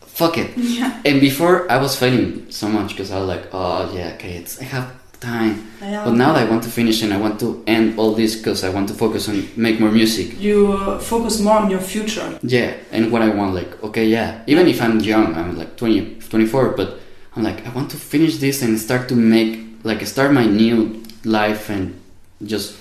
fuck 0.01 0.37
it. 0.37 0.51
Yeah. 0.57 1.01
And 1.05 1.19
before 1.19 1.71
I 1.71 1.77
was 1.77 1.97
failing 1.97 2.51
so 2.51 2.67
much 2.67 2.89
because 2.89 3.11
I 3.11 3.19
was 3.19 3.27
like, 3.27 3.49
oh 3.53 3.91
yeah, 3.93 4.13
okay, 4.15 4.37
it's 4.37 4.61
I 4.61 4.65
have 4.65 5.00
time. 5.21 5.71
Yeah. 5.81 6.03
But 6.03 6.15
now 6.15 6.33
I 6.35 6.43
want 6.45 6.63
to 6.63 6.69
finish 6.69 7.01
and 7.03 7.13
I 7.13 7.17
want 7.17 7.39
to 7.39 7.63
end 7.67 7.97
all 7.97 8.13
this 8.13 8.35
because 8.35 8.63
I 8.63 8.69
want 8.69 8.87
to 8.89 8.93
focus 8.95 9.29
on 9.29 9.47
make 9.55 9.79
more 9.79 9.91
music. 9.91 10.39
You 10.39 10.73
uh, 10.73 10.99
focus 10.99 11.39
more 11.39 11.57
on 11.57 11.69
your 11.69 11.79
future. 11.79 12.39
Yeah, 12.43 12.73
and 12.91 13.11
what 13.11 13.21
I 13.21 13.29
want, 13.29 13.53
like, 13.55 13.81
okay, 13.83 14.05
yeah. 14.07 14.41
Even 14.47 14.67
if 14.67 14.81
I'm 14.81 14.99
young, 14.99 15.35
I'm 15.35 15.57
like 15.57 15.77
20, 15.77 16.19
24, 16.29 16.69
but 16.75 16.99
I'm 17.35 17.43
like, 17.43 17.65
I 17.65 17.69
want 17.69 17.89
to 17.91 17.97
finish 17.97 18.37
this 18.37 18.61
and 18.61 18.77
start 18.79 19.07
to 19.09 19.15
make, 19.15 19.59
like, 19.83 20.05
start 20.05 20.33
my 20.33 20.45
new 20.45 21.01
life 21.23 21.69
and 21.69 21.99
just 22.43 22.75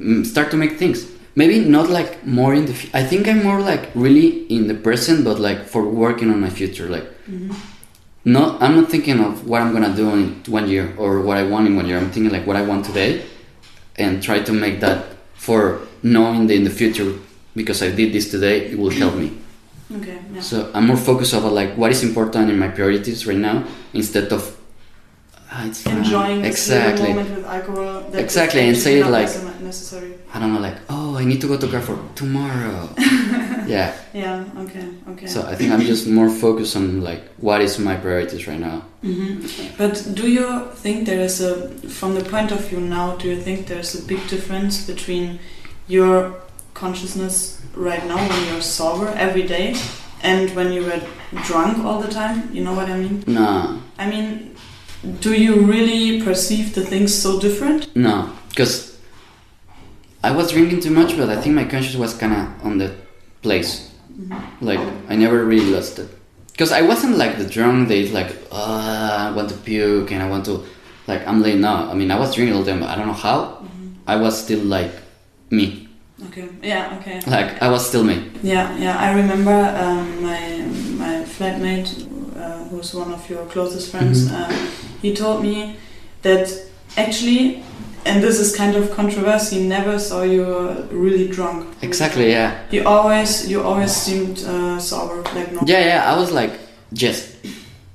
mm, 0.00 0.24
start 0.26 0.50
to 0.50 0.56
make 0.56 0.78
things. 0.78 1.06
Maybe 1.34 1.60
not 1.60 1.90
like 1.90 2.24
more 2.26 2.54
in 2.54 2.64
the. 2.64 2.72
F- 2.72 2.94
I 2.94 3.02
think 3.04 3.28
I'm 3.28 3.42
more 3.44 3.60
like 3.60 3.90
really 3.94 4.46
in 4.48 4.68
the 4.68 4.74
present, 4.74 5.22
but 5.22 5.38
like 5.38 5.66
for 5.66 5.84
working 5.84 6.30
on 6.30 6.40
my 6.40 6.48
future. 6.48 6.88
Like, 6.88 7.04
no, 8.26 8.58
I'm 8.60 8.74
not 8.74 8.90
thinking 8.90 9.20
of 9.20 9.46
what 9.46 9.62
I'm 9.62 9.72
gonna 9.72 9.94
do 9.94 10.10
in 10.10 10.42
one 10.48 10.68
year 10.68 10.92
or 10.98 11.20
what 11.20 11.38
I 11.38 11.44
want 11.44 11.68
in 11.68 11.76
one 11.76 11.86
year. 11.86 11.96
I'm 11.96 12.10
thinking 12.10 12.32
like 12.32 12.44
what 12.44 12.56
I 12.56 12.62
want 12.62 12.84
today, 12.84 13.24
and 13.94 14.20
try 14.20 14.40
to 14.40 14.52
make 14.52 14.80
that 14.80 15.14
for 15.34 15.80
knowing 16.02 16.48
that 16.48 16.54
in 16.54 16.64
the 16.64 16.70
future 16.70 17.14
because 17.54 17.82
I 17.82 17.90
did 17.90 18.12
this 18.12 18.28
today, 18.28 18.66
it 18.66 18.78
will 18.78 18.90
help 18.90 19.14
me. 19.14 19.38
Okay. 19.94 20.18
Yeah. 20.34 20.40
So 20.40 20.72
I'm 20.74 20.88
more 20.88 20.96
focused 20.96 21.34
about 21.34 21.52
like 21.52 21.74
what 21.76 21.92
is 21.92 22.02
important 22.02 22.50
in 22.50 22.58
my 22.58 22.66
priorities 22.66 23.28
right 23.28 23.38
now 23.38 23.64
instead 23.94 24.32
of 24.32 24.55
ah, 25.50 25.66
it's 25.66 25.82
fine. 25.82 25.98
enjoying 25.98 26.44
exactly. 26.44 27.08
moment 27.08 27.36
with 27.36 27.44
alcohol. 27.46 28.14
Exactly, 28.14 28.60
and 28.68 28.76
say 28.76 29.00
it 29.00 29.06
like- 29.06 29.28
necessary. 29.60 30.14
I 30.32 30.38
don't 30.38 30.52
know, 30.52 30.60
like, 30.60 30.76
oh, 30.88 31.16
I 31.16 31.24
need 31.24 31.40
to 31.40 31.48
go 31.48 31.56
to 31.56 31.66
Carrefour 31.66 31.98
tomorrow. 32.14 32.88
yeah. 33.66 33.94
Yeah. 34.12 34.44
Okay. 34.58 34.88
Okay. 35.10 35.26
So 35.26 35.42
I 35.42 35.54
think 35.54 35.72
I'm 35.72 35.80
just 35.80 36.06
more 36.06 36.30
focused 36.30 36.76
on 36.76 37.00
like 37.02 37.22
what 37.38 37.60
is 37.60 37.78
my 37.78 37.96
priorities 37.96 38.46
right 38.46 38.60
now. 38.60 38.84
hmm 39.02 39.44
But 39.78 40.06
do 40.14 40.30
you 40.30 40.66
think 40.74 41.06
there 41.06 41.20
is 41.20 41.40
a, 41.40 41.68
from 41.88 42.14
the 42.14 42.24
point 42.24 42.52
of 42.52 42.60
view 42.68 42.80
now, 42.80 43.16
do 43.16 43.28
you 43.28 43.40
think 43.40 43.66
there's 43.66 43.94
a 43.94 44.02
big 44.06 44.26
difference 44.28 44.86
between 44.86 45.38
your 45.88 46.34
consciousness 46.74 47.60
right 47.74 48.04
now 48.06 48.16
when 48.28 48.46
you're 48.48 48.62
sober 48.62 49.08
every 49.16 49.42
day 49.44 49.74
and 50.22 50.54
when 50.56 50.72
you 50.72 50.82
were 50.84 51.00
drunk 51.44 51.84
all 51.84 52.00
the 52.00 52.08
time? 52.10 52.48
You 52.52 52.62
know 52.64 52.74
what 52.74 52.88
I 52.88 52.96
mean? 52.98 53.24
No, 53.26 53.80
I 53.98 54.08
mean, 54.08 54.55
do 55.20 55.32
you 55.34 55.54
really 55.62 56.22
perceive 56.22 56.74
the 56.74 56.84
things 56.84 57.14
so 57.14 57.40
different? 57.40 57.94
no, 57.96 58.30
because 58.50 58.98
I 60.22 60.30
was 60.32 60.50
drinking 60.50 60.80
too 60.80 60.90
much, 60.90 61.16
but 61.16 61.28
I 61.28 61.40
think 61.40 61.54
my 61.54 61.64
conscience 61.64 61.96
was 61.96 62.14
kind 62.14 62.32
of 62.32 62.64
on 62.66 62.78
the 62.78 62.94
place. 63.42 63.90
Like 64.60 64.80
I 65.08 65.14
never 65.16 65.44
really 65.44 65.70
lost 65.70 65.98
it, 65.98 66.08
because 66.52 66.72
I 66.72 66.82
wasn't 66.82 67.16
like 67.18 67.36
the 67.38 67.44
drunk 67.46 67.88
that 67.88 68.12
like, 68.12 68.34
uh, 68.50 69.30
I 69.30 69.36
want 69.36 69.50
to 69.50 69.56
puke 69.56 70.10
and 70.10 70.22
I 70.22 70.28
want 70.28 70.44
to, 70.46 70.64
like 71.06 71.26
I'm 71.28 71.42
late 71.42 71.58
now. 71.58 71.90
I 71.90 71.94
mean, 71.94 72.10
I 72.10 72.18
was 72.18 72.34
drinking 72.34 72.56
all 72.56 72.62
the 72.62 72.70
time, 72.70 72.80
but 72.80 72.88
I 72.88 72.96
don't 72.96 73.06
know 73.06 73.12
how. 73.12 73.62
I 74.06 74.16
was 74.16 74.42
still 74.42 74.60
like 74.64 74.92
me, 75.50 75.86
Okay. 76.28 76.48
Yeah. 76.62 76.96
Okay. 77.00 77.20
like 77.30 77.60
I 77.62 77.68
was 77.68 77.86
still 77.86 78.02
me. 78.04 78.30
Yeah, 78.42 78.74
yeah. 78.78 78.96
I 78.98 79.12
remember 79.14 79.52
um, 79.52 80.22
my 80.22 80.40
my 80.96 81.24
flatmate, 81.28 81.92
who's 82.76 82.94
one 82.94 83.12
of 83.12 83.28
your 83.30 83.44
closest 83.46 83.90
friends. 83.90 84.28
Mhm. 84.28 84.34
Uh, 84.34 84.52
he 85.02 85.14
told 85.14 85.42
me 85.42 85.76
that 86.22 86.46
actually, 86.96 87.62
and 88.04 88.22
this 88.22 88.38
is 88.38 88.54
kind 88.56 88.76
of 88.76 88.84
controversy. 89.00 89.56
Never 89.76 89.98
saw 89.98 90.22
you 90.22 90.44
really 90.90 91.28
drunk. 91.28 91.66
Exactly, 91.82 92.30
yeah. 92.30 92.50
You 92.70 92.82
always 92.86 93.48
you 93.50 93.62
always 93.62 93.92
seemed 93.92 94.38
uh, 94.44 94.78
sober, 94.78 95.22
like 95.34 95.52
no. 95.52 95.60
Yeah, 95.66 95.82
yeah, 95.90 96.12
I 96.12 96.18
was 96.20 96.30
like, 96.30 96.52
just 96.92 97.22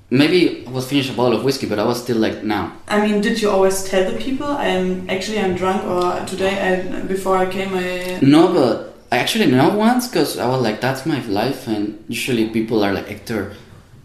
maybe 0.10 0.66
I 0.68 0.72
was 0.72 0.86
finished 0.90 1.10
a 1.14 1.14
bottle 1.14 1.38
of 1.38 1.44
whiskey, 1.46 1.68
but 1.68 1.80
I 1.80 1.86
was 1.86 1.98
still 2.04 2.18
like, 2.18 2.44
now. 2.44 2.64
I 2.88 2.98
mean, 3.06 3.22
did 3.22 3.42
you 3.42 3.50
always 3.50 3.84
tell 3.90 4.04
the 4.12 4.18
people 4.18 4.48
I'm 4.48 5.10
actually 5.10 5.40
I'm 5.40 5.56
drunk 5.56 5.80
or 5.86 6.26
today 6.26 6.54
I 6.68 7.02
before 7.14 7.38
I 7.38 7.46
came 7.46 7.72
I 7.74 8.20
No, 8.22 8.42
but 8.54 8.74
I 9.14 9.18
actually 9.24 9.48
know 9.56 9.70
once 9.90 10.08
because 10.08 10.38
I 10.38 10.48
was 10.54 10.62
like, 10.62 10.78
that's 10.86 11.06
my 11.06 11.20
life, 11.28 11.68
and 11.68 11.84
usually 12.08 12.50
people 12.50 12.84
are 12.86 12.94
like, 12.94 13.08
Hector, 13.08 13.44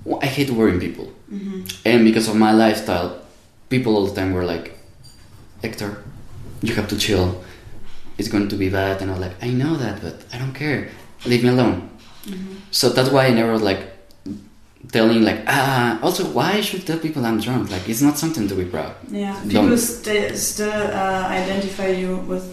well, 0.06 0.18
I 0.22 0.26
hate 0.36 0.50
worrying 0.50 0.80
people. 0.86 1.08
And 1.90 1.98
because 2.08 2.26
of 2.30 2.36
my 2.46 2.52
lifestyle, 2.64 3.10
people 3.68 3.90
all 3.96 4.06
the 4.10 4.14
time 4.18 4.30
were 4.32 4.44
like, 4.54 4.66
Hector, 5.62 5.90
you 6.62 6.72
have 6.78 6.88
to 6.88 6.96
chill. 6.96 7.26
It's 8.18 8.28
going 8.28 8.48
to 8.48 8.56
be 8.56 8.68
bad. 8.70 9.02
And 9.02 9.10
I 9.10 9.14
was 9.14 9.22
like, 9.26 9.36
I 9.42 9.50
know 9.50 9.76
that, 9.84 10.00
but 10.04 10.16
I 10.32 10.38
don't 10.38 10.54
care. 10.54 10.80
Leave 11.30 11.42
me 11.42 11.50
alone. 11.50 11.90
So 12.70 12.84
that's 12.90 13.10
why 13.10 13.26
I 13.26 13.32
never 13.40 13.52
was 13.52 13.62
like 13.62 13.82
telling 14.92 15.22
like 15.22 15.40
ah 15.48 15.98
also 16.02 16.22
why 16.38 16.60
should 16.60 16.86
tell 16.86 16.98
people 17.06 17.24
I'm 17.26 17.40
drunk 17.40 17.70
like 17.74 17.88
it's 17.88 18.02
not 18.02 18.16
something 18.22 18.46
to 18.46 18.54
be 18.54 18.64
proud 18.64 18.94
yeah 19.10 19.34
Don't- 19.40 19.50
people 19.66 19.76
st- 19.76 20.36
still 20.36 20.70
uh, 21.02 21.26
identify 21.40 21.88
you 21.88 22.16
with 22.30 22.44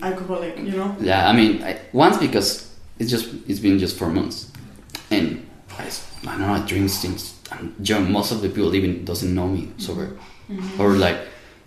alcoholic, 0.00 0.56
you 0.58 0.70
know. 0.78 0.96
Yeah, 1.00 1.28
I 1.28 1.32
mean, 1.32 1.62
I, 1.62 1.80
once 1.92 2.16
because 2.18 2.48
it's 3.00 3.10
just 3.10 3.26
it's 3.48 3.58
been 3.60 3.78
just 3.78 3.98
four 3.98 4.08
months, 4.08 4.50
and 5.10 5.44
I, 5.78 5.84
I 5.84 6.38
don't 6.38 6.40
know. 6.40 6.52
I 6.52 6.66
drink 6.66 6.90
since 6.90 7.40
I'm 7.50 7.74
young. 7.80 8.10
Most 8.12 8.32
of 8.32 8.42
the 8.42 8.48
people 8.48 8.74
even 8.74 9.04
doesn't 9.04 9.34
know 9.34 9.48
me 9.48 9.72
sober, 9.78 10.16
or 10.78 10.90
like 10.92 11.18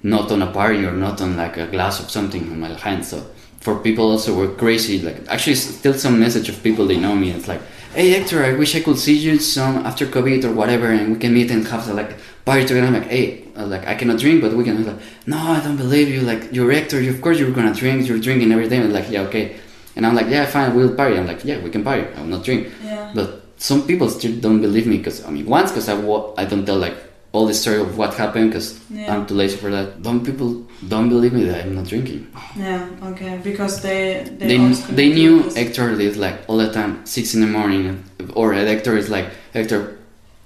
not 0.04 0.32
on 0.32 0.42
a 0.42 0.52
party 0.52 0.86
or 0.86 0.92
not 0.92 1.22
on 1.22 1.38
like 1.38 1.58
a 1.58 1.68
glass 1.68 2.00
of 2.00 2.12
something 2.12 2.42
in 2.42 2.60
my 2.60 2.70
hand. 2.80 3.06
So 3.06 3.26
for 3.60 3.80
people 3.80 4.12
also 4.12 4.38
we're 4.38 4.54
crazy. 4.56 5.00
Like 5.00 5.28
actually, 5.28 5.56
still 5.56 5.94
some 5.94 6.20
message 6.20 6.50
of 6.50 6.62
people 6.62 6.86
they 6.86 6.98
know 6.98 7.16
me. 7.16 7.32
It's 7.32 7.48
like, 7.48 7.62
hey 7.94 8.10
Hector, 8.10 8.44
I 8.44 8.54
wish 8.54 8.76
I 8.76 8.82
could 8.82 8.98
see 8.98 9.16
you 9.16 9.40
some 9.40 9.86
after 9.86 10.06
COVID 10.06 10.44
or 10.44 10.54
whatever, 10.54 10.88
and 10.88 11.14
we 11.14 11.20
can 11.20 11.34
meet 11.34 11.50
and 11.52 11.66
have 11.68 11.88
like 11.90 12.18
party 12.46 12.66
together. 12.66 12.88
I'm 12.88 12.94
like, 12.94 13.08
hey, 13.08 13.48
uh, 13.56 13.66
like 13.66 13.88
I 13.88 13.96
cannot 13.96 14.20
drink, 14.20 14.42
but 14.42 14.54
we 14.54 14.64
can. 14.64 14.86
Like, 14.86 15.00
no, 15.26 15.38
I 15.38 15.62
don't 15.62 15.78
believe 15.78 16.10
you. 16.10 16.22
Like 16.22 16.52
you're 16.52 16.72
Hector, 16.72 17.02
you, 17.02 17.12
of 17.12 17.22
course 17.22 17.40
you're 17.40 17.52
gonna 17.52 17.74
drink. 17.74 18.08
You're 18.08 18.20
drinking 18.20 18.52
every 18.52 18.68
day. 18.68 18.80
I'm 18.80 18.92
like, 18.92 19.10
yeah, 19.10 19.22
okay. 19.22 19.56
And 19.96 20.06
I'm 20.06 20.16
like, 20.16 20.28
yeah, 20.28 20.46
fine, 20.46 20.76
we'll 20.76 20.96
party. 20.96 21.18
I'm 21.18 21.28
like, 21.28 21.46
yeah, 21.46 21.60
we 21.64 21.70
can 21.70 21.84
party. 21.84 22.04
I 22.16 22.22
will 22.22 22.28
not 22.28 22.44
drink. 22.44 22.68
Yeah. 22.84 23.12
But 23.14 23.43
some 23.58 23.86
people 23.88 24.10
still 24.10 24.36
don't 24.40 24.62
believe 24.62 24.88
me 24.88 24.98
because 24.98 25.24
I 25.26 25.30
mean, 25.32 25.46
once 25.46 25.72
because 25.72 25.90
I 25.90 25.94
wa- 25.96 26.34
I 26.38 26.46
don't 26.46 26.66
tell 26.66 26.78
like 26.78 26.96
all 27.32 27.48
the 27.48 27.54
story 27.54 27.80
of 27.80 27.98
what 27.98 28.14
happened 28.14 28.52
because 28.52 28.80
Yeah. 28.92 29.12
I'm 29.14 29.26
too 29.26 29.34
lazy 29.34 29.58
for 29.58 29.70
that. 29.72 30.02
Don't 30.04 30.24
people 30.24 30.64
don't 30.88 31.10
believe 31.10 31.34
me 31.34 31.46
that 31.46 31.66
I'm 31.66 31.76
not 31.76 31.88
drinking. 31.88 32.28
Yeah, 32.56 32.88
okay, 33.12 33.40
because 33.44 33.82
they 33.82 34.24
they 34.38 34.48
They 34.58 34.74
they 35.00 35.10
knew 35.14 35.44
this. 35.44 35.56
Hector 35.56 35.90
is 36.00 36.16
like 36.18 36.38
all 36.48 36.58
the 36.58 36.72
time 36.72 37.06
six 37.06 37.34
in 37.34 37.42
the 37.42 37.48
morning, 37.48 38.04
or 38.36 38.54
Hector 38.54 38.96
is 38.98 39.10
like 39.10 39.28
Hector, 39.54 39.98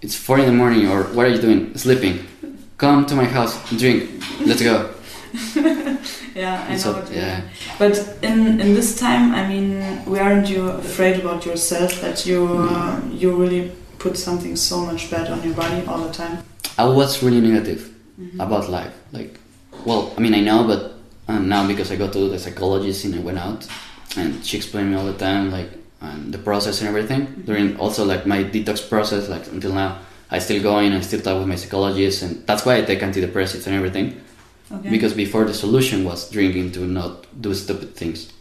it's 0.02 0.16
four 0.16 0.40
in 0.40 0.46
the 0.46 0.54
morning, 0.64 0.88
or 0.88 1.04
what 1.16 1.26
are 1.26 1.34
you 1.36 1.42
doing? 1.42 1.76
Sleeping. 1.78 2.16
Come 2.78 3.06
to 3.08 3.16
my 3.16 3.26
house, 3.26 3.54
drink. 3.78 4.02
Let's 4.46 4.62
go. 4.62 4.76
Yeah, 6.38 6.66
I 6.70 6.76
know 6.78 6.90
up- 6.92 7.04
what 7.04 7.12
you 7.12 7.18
yeah. 7.22 7.40
mean. 7.40 7.50
But 7.80 7.94
in 8.22 8.38
in 8.64 8.70
this 8.80 8.90
time, 9.06 9.26
I 9.34 9.44
mean, 9.52 9.68
weren't 10.06 10.48
you 10.54 10.70
afraid 10.70 11.16
about 11.24 11.46
yourself 11.46 11.92
that 12.02 12.26
you 12.30 12.40
uh, 12.70 13.00
you 13.22 13.30
really 13.44 13.72
put 14.04 14.18
something 14.18 14.56
so 14.56 14.78
much 14.90 15.10
bad 15.12 15.28
on 15.34 15.40
your 15.44 15.56
body 15.56 15.80
all 15.88 16.00
the 16.08 16.14
time? 16.14 16.36
I 16.78 16.86
was 17.00 17.24
really 17.24 17.42
negative 17.42 17.82
Mhm. 18.22 18.40
about 18.46 18.70
life. 18.70 18.94
Like, 19.18 19.32
well, 19.86 20.02
I 20.18 20.20
mean, 20.24 20.34
I 20.40 20.42
know, 20.50 20.60
but 20.72 20.82
um, 21.30 21.50
now 21.50 21.62
because 21.68 21.92
I 21.94 21.96
go 22.04 22.08
to 22.08 22.30
the 22.34 22.40
psychologist 22.40 23.06
and 23.06 23.14
I 23.16 23.20
went 23.30 23.40
out, 23.48 23.62
and 24.20 24.30
she 24.46 24.58
explained 24.58 24.90
me 24.92 24.96
all 25.00 25.06
the 25.14 25.18
time, 25.30 25.44
like, 25.58 25.70
um, 26.06 26.32
the 26.32 26.38
process 26.50 26.76
and 26.82 26.88
everything. 26.94 27.22
During 27.48 27.68
also 27.84 28.02
like 28.06 28.24
my 28.34 28.44
detox 28.54 28.78
process, 28.94 29.28
like 29.30 29.46
until 29.56 29.74
now, 29.74 29.90
I 30.36 30.40
still 30.40 30.62
go 30.62 30.74
in 30.86 30.92
and 30.94 31.02
still 31.04 31.22
talk 31.22 31.38
with 31.40 31.48
my 31.54 31.58
psychologist, 31.62 32.18
and 32.24 32.32
that's 32.48 32.64
why 32.66 32.74
I 32.80 32.82
take 32.90 33.02
antidepressants 33.08 33.66
and 33.68 33.76
everything. 33.76 34.08
Okay. 34.72 34.90
Because 34.90 35.14
before 35.14 35.46
the 35.46 35.54
solution 35.54 36.04
was 36.04 36.30
drinking 36.30 36.72
to 36.74 36.82
not 36.82 37.26
do 37.42 37.54
stupid 37.54 37.96
things, 37.96 38.32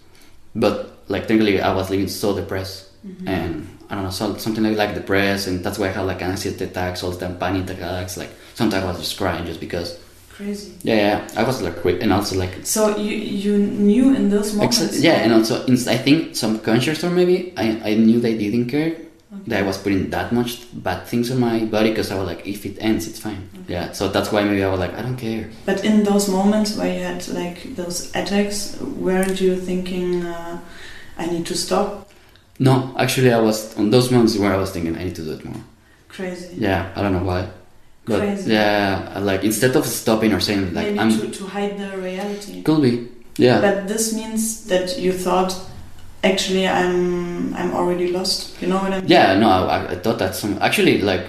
but 0.55 0.99
like 1.09 1.29
technically 1.29 1.61
I 1.61 1.73
was 1.75 1.89
living 1.91 2.09
so 2.09 2.35
depressed, 2.35 2.85
Mhm. 3.07 3.29
and 3.29 3.69
I 3.89 3.95
don't 3.95 4.05
know, 4.05 4.11
so, 4.11 4.37
something 4.37 4.65
like 4.65 4.77
like 4.77 4.95
depressed, 4.95 5.47
and 5.47 5.63
that's 5.63 5.79
why 5.79 5.87
I 5.89 5.93
had 5.93 6.03
like 6.07 6.23
anxiety 6.23 6.65
attacks 6.65 7.03
all 7.05 7.13
the 7.13 7.21
time, 7.21 7.37
panic 7.39 7.71
attacks. 7.71 8.17
Like 8.17 8.31
sometimes 8.55 8.83
I 8.85 8.89
was 8.91 8.99
just 8.99 9.17
crying 9.17 9.47
just 9.47 9.61
because. 9.61 9.99
Crazy. 10.37 10.73
Yeah, 10.83 10.97
yeah, 10.97 11.19
I 11.41 11.45
was 11.45 11.63
like, 11.63 11.79
and 12.03 12.13
also 12.13 12.37
like, 12.37 12.55
So 12.67 12.97
you 12.99 13.15
you 13.17 13.57
knew 13.57 14.13
in 14.15 14.29
those 14.29 14.53
moments. 14.53 14.83
ex- 14.83 15.01
yeah, 15.01 15.23
and 15.25 15.33
also 15.33 15.65
in, 15.65 15.75
I 15.89 15.97
think 15.97 16.37
subconscious 16.37 17.03
or 17.05 17.11
maybe 17.11 17.55
I, 17.57 17.81
I 17.91 17.95
knew 17.95 18.21
they 18.21 18.37
didn't 18.37 18.67
care 18.69 18.93
Okay. 19.33 19.43
that 19.49 19.59
I 19.59 19.67
was 19.67 19.77
putting 19.77 20.11
that 20.11 20.33
much 20.33 20.67
bad 20.73 21.05
things 21.07 21.33
on 21.33 21.41
my 21.41 21.65
body 21.65 21.91
because 21.91 22.13
I 22.13 22.17
was 22.17 22.27
like, 22.29 22.47
if 22.47 22.65
it 22.65 22.77
ends, 22.81 23.09
it's 23.09 23.19
fine. 23.19 23.49
Yeah, 23.67 23.91
so 23.93 24.09
that's 24.09 24.31
why 24.31 24.45
maybe 24.45 24.63
I 24.63 24.71
was 24.71 24.79
like, 24.79 24.95
I 24.95 25.03
don't 25.03 25.17
care. 25.17 25.51
But 25.65 25.85
in 25.85 26.05
those 26.05 26.29
moments 26.29 26.77
where 26.77 26.93
you 26.95 27.03
had 27.03 27.27
like 27.29 27.75
those 27.75 28.15
attacks, 28.15 28.81
weren't 28.81 29.41
you 29.41 29.57
thinking, 29.57 30.25
uh, 30.25 30.61
I 31.19 31.27
need 31.27 31.45
to 31.47 31.57
stop? 31.57 32.09
No, 32.61 32.95
actually, 32.99 33.33
I 33.33 33.41
was 33.41 33.77
on 33.77 33.91
those 33.91 34.13
moments 34.13 34.39
where 34.39 34.53
I 34.55 34.57
was 34.59 34.71
thinking 34.71 34.97
I 34.97 35.03
need 35.05 35.17
to 35.17 35.23
do 35.25 35.33
it 35.33 35.45
more. 35.45 35.61
Crazy. 36.09 36.55
Yeah, 36.57 36.93
I 36.95 37.03
don't 37.03 37.13
know 37.13 37.25
why, 37.25 37.49
but 38.05 38.21
Crazy. 38.21 38.53
yeah, 38.53 39.19
like 39.21 39.43
instead 39.43 39.75
of 39.75 39.85
stopping 39.87 40.33
or 40.33 40.41
saying 40.41 40.73
like 40.73 40.87
Maybe 40.87 41.01
I'm 41.01 41.11
to, 41.11 41.31
to 41.31 41.47
hide 41.47 41.77
the 41.79 41.99
reality. 41.99 42.63
could 42.63 42.81
be, 42.81 43.09
yeah, 43.37 43.61
But 43.61 43.89
this 43.89 44.15
means 44.15 44.65
that 44.69 44.99
you 44.99 45.13
thought, 45.13 45.53
actually, 46.31 46.67
I'm 46.69 47.55
I'm 47.55 47.71
already 47.75 48.09
lost. 48.13 48.61
You 48.61 48.69
know 48.69 48.79
what 48.83 48.93
I 48.93 49.01
mean? 49.01 49.09
yeah. 49.09 49.39
No, 49.39 49.49
I, 49.49 49.93
I 49.93 49.97
thought 50.03 50.19
that 50.19 50.35
some 50.35 50.59
actually 50.61 51.01
like 51.03 51.25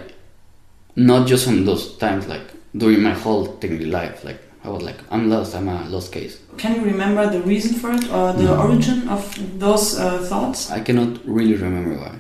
not 0.96 1.28
just 1.28 1.48
on 1.48 1.66
those 1.66 1.96
times, 1.98 2.28
like 2.28 2.46
during 2.76 3.02
my 3.04 3.14
whole 3.14 3.46
technically 3.62 3.92
life, 3.92 4.24
like 4.24 4.40
I 4.64 4.70
was 4.70 4.84
like 4.84 4.98
I'm 5.12 5.30
lost, 5.30 5.56
I'm 5.56 5.68
a 5.70 5.88
lost 5.90 6.12
case. 6.12 6.40
Can 6.58 6.76
you 6.76 6.82
remember 6.94 7.30
the 7.30 7.42
reason 7.42 7.74
for 7.80 7.92
it 7.92 8.04
or 8.12 8.34
the 8.34 8.44
No. 8.44 8.58
origin 8.66 9.08
of 9.10 9.22
those 9.60 9.98
uh, 10.00 10.20
thoughts? 10.30 10.72
I 10.72 10.80
cannot 10.82 11.12
really 11.26 11.56
remember 11.56 11.96
why, 12.04 12.16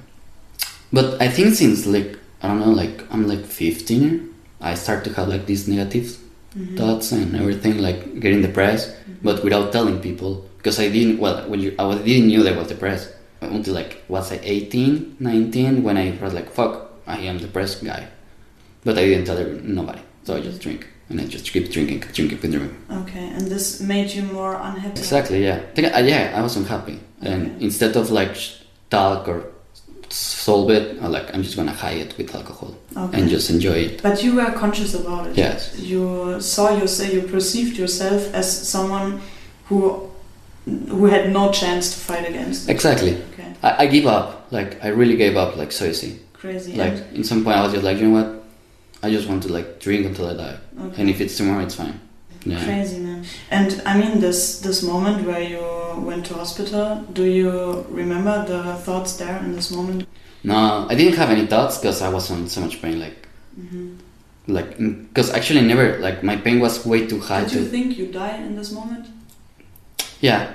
but 0.94 1.22
I 1.22 1.28
think 1.30 1.56
since 1.56 1.86
like 1.86 2.18
I 2.42 2.48
don't 2.50 2.60
know, 2.60 2.72
like 2.72 3.02
I'm 3.12 3.28
like 3.28 3.44
15, 3.46 4.30
I 4.62 4.76
start 4.76 5.04
to 5.06 5.14
have 5.14 5.28
like 5.28 5.46
these 5.48 5.68
negative 5.68 6.18
Mhm. 6.56 6.78
thoughts 6.78 7.12
and 7.12 7.36
everything, 7.36 7.78
like 7.88 8.20
getting 8.20 8.42
depressed, 8.42 8.90
but 9.22 9.44
without 9.44 9.72
telling 9.72 10.00
people 10.00 10.46
because 10.68 10.80
I 10.82 10.90
didn't. 10.90 11.18
Well, 11.18 11.48
when 11.50 11.62
you, 11.62 11.74
I 11.80 11.86
was, 11.86 12.00
didn't 12.02 12.28
knew 12.28 12.44
that 12.44 12.54
I 12.54 12.58
was 12.58 12.68
depressed 12.68 13.14
until 13.40 13.74
like 13.74 14.04
was 14.10 14.34
I 14.34 14.40
18, 14.44 15.16
19 15.18 15.82
when 15.82 15.96
I 15.98 16.18
was 16.22 16.34
like, 16.34 16.50
"Fuck, 16.52 16.92
I 17.08 17.20
am 17.20 17.38
depressed 17.38 17.86
guy," 17.86 18.06
but 18.84 18.98
I 18.98 19.06
didn't 19.06 19.26
tell 19.26 19.40
nobody, 19.64 20.02
so 20.26 20.36
I 20.36 20.42
just 20.42 20.60
drink 20.62 20.86
and 21.10 21.22
I 21.22 21.26
just 21.26 21.54
keep 21.54 21.72
drinking, 21.72 22.00
drinking, 22.12 22.40
drinking. 22.40 22.76
Okay, 22.92 23.28
and 23.36 23.48
this 23.48 23.80
made 23.80 24.10
you 24.12 24.24
more 24.24 24.56
unhappy. 24.56 25.00
Exactly, 25.00 25.42
yeah. 25.46 25.62
Uh, 25.78 26.00
yeah, 26.00 26.34
I 26.36 26.42
was 26.42 26.58
unhappy, 26.58 27.00
and 27.22 27.42
Okay. 27.56 27.64
instead 27.66 27.96
of 27.96 28.12
like 28.12 28.36
talk 28.90 29.30
or 29.30 29.46
solve 30.10 30.70
it, 30.72 31.02
I 31.02 31.08
like 31.08 31.34
I'm 31.34 31.44
just 31.44 31.56
gonna 31.56 31.78
hide 31.86 32.00
it 32.06 32.18
with 32.18 32.36
alcohol 32.36 32.76
Okay. 32.98 33.22
and 33.22 33.30
just 33.30 33.50
enjoy 33.50 33.78
it. 33.88 34.04
But 34.04 34.22
you 34.22 34.36
were 34.36 34.52
conscious 34.52 34.94
about 34.96 35.28
it. 35.28 35.38
Yes. 35.38 35.80
You 35.80 36.42
saw 36.42 36.76
yourself, 36.78 37.14
you 37.14 37.22
perceived 37.22 37.78
yourself 37.78 38.22
as 38.34 38.48
someone 38.76 39.22
who 39.70 40.12
who 40.90 41.06
had 41.06 41.32
no 41.32 41.52
chance 41.52 41.94
to 41.94 42.00
fight 42.00 42.28
against. 42.28 42.70
Exactly. 42.70 43.22
Okay. 43.34 43.54
I, 43.64 43.84
I 43.84 43.88
give 43.88 44.06
up. 44.06 44.52
Like 44.52 44.84
I 44.84 44.90
really 44.90 45.16
gave 45.16 45.38
up. 45.38 45.56
Like 45.56 45.72
so 45.72 45.86
easy. 45.86 46.20
Crazy. 46.34 46.76
Like 46.76 46.94
in 47.14 47.24
some 47.24 47.44
point, 47.44 47.58
I 47.58 47.64
was 47.64 47.74
just 47.74 47.84
like, 47.84 47.98
you 47.98 48.10
know 48.10 48.22
what? 48.22 48.44
I 49.04 49.12
just 49.12 49.28
want 49.30 49.44
to 49.44 49.54
like 49.54 49.80
drink 49.80 50.06
until 50.06 50.28
I 50.28 50.34
die, 50.34 50.58
okay. 50.82 51.02
and 51.02 51.10
if 51.10 51.22
it's 51.22 51.38
tomorrow, 51.38 51.64
it's 51.64 51.76
fine. 51.76 52.00
Yeah. 52.46 52.64
Crazy 52.64 53.00
man. 53.00 53.26
And 53.52 53.82
I 53.86 53.98
mean 53.98 54.20
this 54.20 54.60
this 54.62 54.82
moment 54.82 55.26
where 55.26 55.42
you 55.42 55.62
went 56.04 56.26
to 56.28 56.34
hospital, 56.34 57.06
do 57.14 57.24
you 57.24 57.86
remember 57.90 58.46
the 58.46 58.76
thoughts 58.76 59.18
there 59.18 59.38
in 59.38 59.54
this 59.54 59.72
moment? 59.72 60.08
No, 60.44 60.88
I 60.90 60.96
didn't 60.96 61.18
have 61.18 61.30
any 61.30 61.46
thoughts 61.46 61.78
because 61.78 62.02
I 62.02 62.10
was 62.10 62.32
on 62.32 62.48
so 62.48 62.62
much 62.62 62.82
pain. 62.82 63.00
Like, 63.00 63.28
hmm 63.56 63.98
like 64.48 64.78
because 64.78 65.30
actually 65.32 65.62
never 65.62 66.00
like 66.00 66.24
my 66.24 66.38
pain 66.38 66.60
was 66.60 66.86
way 66.86 67.06
too 67.06 67.20
high. 67.20 67.44
Did 67.44 67.54
you 67.54 67.66
think 67.66 67.98
you 67.98 68.08
died 68.08 68.42
in 68.42 68.56
this 68.56 68.72
moment? 68.72 69.08
Yeah, 70.22 70.54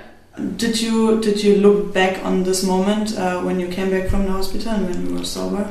Did 0.57 0.81
you 0.81 1.21
did 1.21 1.43
you 1.43 1.57
look 1.61 1.93
back 1.93 2.25
on 2.25 2.43
this 2.43 2.63
moment 2.63 3.15
uh, 3.17 3.41
when 3.45 3.59
you 3.59 3.67
came 3.67 3.89
back 3.91 4.09
from 4.09 4.25
the 4.25 4.31
hospital 4.31 4.71
and 4.73 4.85
when 4.89 5.05
you 5.05 5.15
were 5.19 5.25
sober? 5.25 5.63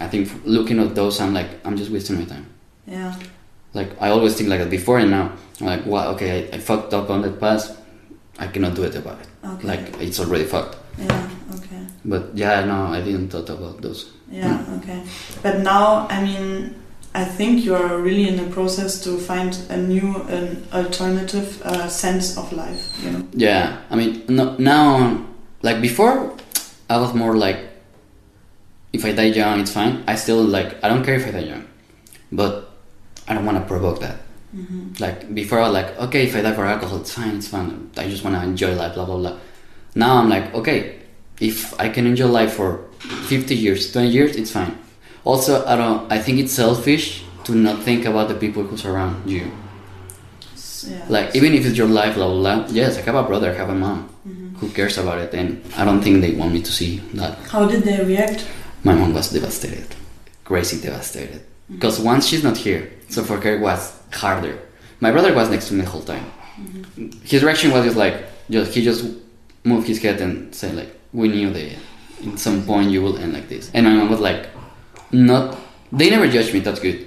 I 0.00 0.08
think 0.08 0.28
looking 0.44 0.78
at 0.78 0.94
those, 0.94 1.20
I'm 1.20 1.32
like, 1.34 1.48
I'm 1.64 1.76
just 1.76 1.90
wasting 1.90 2.18
my 2.18 2.24
time. 2.26 2.46
Yeah. 2.86 3.14
Like 3.72 3.90
I 4.00 4.10
always 4.10 4.36
think 4.36 4.48
like 4.50 4.60
that 4.60 4.70
before 4.70 4.98
and 4.98 5.10
now. 5.10 5.32
I'm 5.60 5.66
like, 5.66 5.84
wow, 5.86 6.12
okay, 6.14 6.48
I, 6.52 6.56
I 6.56 6.58
fucked 6.58 6.92
up 6.94 7.10
on 7.10 7.22
that 7.22 7.38
past. 7.40 7.76
I 8.38 8.46
cannot 8.46 8.74
do 8.74 8.84
it 8.84 8.94
about 8.94 9.20
it. 9.20 9.28
Okay. 9.44 9.66
Like 9.68 10.00
it's 10.00 10.20
already 10.20 10.44
fucked. 10.44 10.76
yeah. 10.98 11.28
Okay. 11.56 11.80
But 12.04 12.30
yeah, 12.34 12.64
no, 12.64 12.86
I 12.92 13.00
didn't 13.00 13.28
thought 13.28 13.48
about 13.50 13.80
those. 13.82 14.12
Yeah. 14.30 14.64
Okay. 14.80 15.02
But 15.42 15.60
now, 15.60 16.06
I 16.08 16.22
mean, 16.24 16.74
I 17.14 17.24
think 17.24 17.64
you 17.64 17.74
are 17.74 17.98
really 17.98 18.28
in 18.28 18.36
the 18.36 18.48
process 18.54 19.02
to 19.02 19.18
find 19.18 19.56
a 19.68 19.76
new, 19.76 20.16
an 20.28 20.62
alternative 20.72 21.60
uh, 21.62 21.88
sense 21.88 22.36
of 22.38 22.52
life. 22.52 22.96
You 23.02 23.10
know. 23.10 23.26
Yeah, 23.32 23.80
I 23.90 23.96
mean, 23.96 24.24
no, 24.28 24.56
now, 24.58 25.26
like 25.62 25.80
before, 25.80 26.36
I 26.88 26.98
was 26.98 27.12
more 27.14 27.36
like, 27.36 27.58
if 28.92 29.04
I 29.04 29.12
die 29.12 29.24
young, 29.34 29.60
it's 29.60 29.72
fine. 29.72 30.04
I 30.06 30.14
still 30.14 30.42
like, 30.42 30.82
I 30.84 30.88
don't 30.88 31.04
care 31.04 31.16
if 31.16 31.26
I 31.26 31.32
die 31.32 31.40
young, 31.50 31.66
but 32.30 32.70
I 33.26 33.34
don't 33.34 33.44
want 33.44 33.58
to 33.58 33.64
provoke 33.64 34.00
that. 34.00 34.16
hmm 34.52 34.92
Like 34.98 35.34
before, 35.34 35.58
I 35.58 35.62
was 35.62 35.72
like, 35.72 35.98
okay, 35.98 36.24
if 36.24 36.34
I 36.36 36.42
die 36.42 36.54
for 36.54 36.64
alcohol, 36.64 37.00
it's 37.00 37.12
fine, 37.12 37.36
it's 37.36 37.48
fine. 37.48 37.90
I 37.96 38.08
just 38.08 38.22
want 38.24 38.36
to 38.36 38.42
enjoy 38.42 38.74
life, 38.74 38.94
blah 38.94 39.04
blah 39.04 39.16
blah. 39.16 39.36
Now 39.94 40.18
I'm 40.18 40.28
like, 40.28 40.54
okay, 40.54 41.00
if 41.40 41.78
I 41.80 41.88
can 41.88 42.06
enjoy 42.06 42.26
life 42.26 42.52
for 42.54 42.86
50 43.26 43.54
years, 43.54 43.92
20 43.92 44.08
years, 44.08 44.36
it's 44.36 44.50
fine. 44.52 44.78
Also, 45.24 45.64
I 45.66 45.76
don't. 45.76 46.10
I 46.12 46.18
think 46.18 46.38
it's 46.38 46.52
selfish 46.52 47.24
to 47.44 47.54
not 47.54 47.82
think 47.82 48.04
about 48.06 48.28
the 48.28 48.34
people 48.34 48.62
who 48.62 48.76
surround 48.76 49.28
you. 49.30 49.50
Yeah. 50.86 51.04
Like 51.08 51.36
even 51.36 51.52
if 51.52 51.66
it's 51.66 51.76
your 51.76 51.88
life, 51.88 52.14
blah 52.14 52.26
blah 52.28 52.40
blah. 52.40 52.66
Yes, 52.70 52.96
I 52.96 53.02
have 53.02 53.14
a 53.14 53.22
brother, 53.22 53.50
I 53.50 53.54
have 53.54 53.68
a 53.68 53.74
mom. 53.74 54.08
Mhm. 54.26 54.56
Who 54.60 54.68
cares 54.70 54.96
about 54.98 55.18
it? 55.18 55.34
And 55.34 55.60
I 55.76 55.84
don't 55.84 56.00
think 56.02 56.22
they 56.22 56.32
want 56.32 56.52
me 56.52 56.62
to 56.62 56.72
see 56.72 57.00
that. 57.14 57.36
How 57.50 57.66
did 57.66 57.82
they 57.82 58.02
react? 58.02 58.46
My 58.82 58.94
mom 58.94 59.12
was 59.12 59.28
devastated, 59.30 59.88
crazy 60.44 60.80
devastated. 60.80 61.42
Because 61.70 62.00
once 62.00 62.26
she's 62.26 62.42
not 62.42 62.56
here, 62.56 62.90
so 63.10 63.22
for 63.22 63.38
her 63.40 63.54
it 63.56 63.60
was 63.60 63.92
harder. 64.12 64.58
My 65.00 65.10
brother 65.12 65.32
was 65.34 65.50
next 65.50 65.68
to 65.68 65.74
me 65.74 65.82
the 65.82 65.90
whole 65.90 66.02
time. 66.02 66.24
His 67.24 67.42
reaction 67.44 67.70
was 67.72 67.84
just 67.84 67.96
like, 67.96 68.16
just 68.50 68.72
he 68.74 68.82
just 68.82 69.04
moved 69.64 69.86
his 69.86 69.98
head 70.02 70.20
and 70.20 70.54
said 70.54 70.74
like, 70.74 70.90
"We 71.12 71.28
knew 71.28 71.50
that 71.52 71.76
in 72.22 72.36
some 72.38 72.64
point 72.64 72.90
you 72.90 73.02
will 73.02 73.16
end 73.18 73.32
like 73.34 73.48
this." 73.48 73.70
And 73.74 73.84
my 73.86 73.92
mom 73.92 74.08
was 74.10 74.20
like, 74.20 74.48
"Not." 75.12 75.58
They 75.92 76.08
never 76.10 76.28
judged 76.28 76.52
me. 76.54 76.60
That's 76.60 76.80
good. 76.80 77.06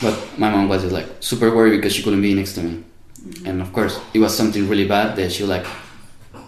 But 0.00 0.14
my 0.38 0.50
mom 0.50 0.68
was 0.68 0.82
just 0.82 0.92
like 0.94 1.06
super 1.20 1.54
worried 1.54 1.76
because 1.78 1.92
she 1.94 2.02
couldn't 2.02 2.22
be 2.22 2.34
next 2.34 2.54
to 2.54 2.62
me. 2.62 2.82
Mm-hmm. 2.82 3.46
And 3.46 3.62
of 3.62 3.72
course, 3.72 3.98
it 4.12 4.18
was 4.18 4.36
something 4.36 4.68
really 4.68 4.86
bad 4.86 5.16
that 5.16 5.32
she 5.32 5.44
like, 5.44 5.66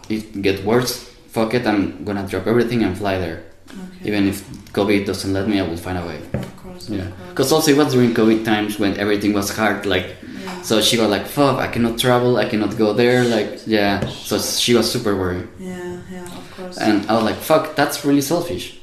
it 0.08 0.42
get 0.42 0.64
worse. 0.64 1.04
Fuck 1.30 1.54
it, 1.54 1.66
I'm 1.66 2.04
gonna 2.04 2.26
drop 2.26 2.46
everything 2.46 2.82
and 2.82 2.96
fly 2.96 3.18
there. 3.18 3.42
Okay. 3.70 4.08
Even 4.08 4.28
if 4.28 4.44
COVID 4.72 5.06
doesn't 5.06 5.32
let 5.32 5.48
me, 5.48 5.58
I 5.60 5.66
will 5.66 5.76
find 5.76 5.98
a 5.98 6.06
way. 6.06 6.20
Of 6.34 6.56
course. 6.56 6.88
Yeah. 6.88 7.08
Because 7.30 7.50
also 7.52 7.70
it 7.72 7.76
was 7.76 7.92
during 7.92 8.14
COVID 8.14 8.44
times 8.44 8.78
when 8.78 8.96
everything 8.98 9.32
was 9.32 9.50
hard. 9.50 9.86
Like, 9.86 10.16
Yeah. 10.22 10.62
so 10.62 10.80
she 10.80 10.98
was 11.00 11.08
like, 11.10 11.26
"Fuck, 11.26 11.58
I 11.58 11.68
cannot 11.68 11.98
travel. 11.98 12.36
I 12.36 12.46
cannot 12.48 12.76
go 12.78 12.92
there." 12.92 13.24
Like, 13.24 13.66
yeah. 13.66 14.06
So 14.08 14.38
she 14.38 14.74
was 14.74 14.90
super 14.90 15.16
worried, 15.16 15.48
Yeah. 15.58 15.98
Yeah. 16.12 16.24
Of 16.24 16.46
course. 16.56 16.78
and 16.78 17.04
I 17.10 17.14
was 17.14 17.24
like, 17.24 17.36
"Fuck, 17.50 17.74
that's 17.76 18.04
really 18.04 18.22
selfish." 18.22 18.78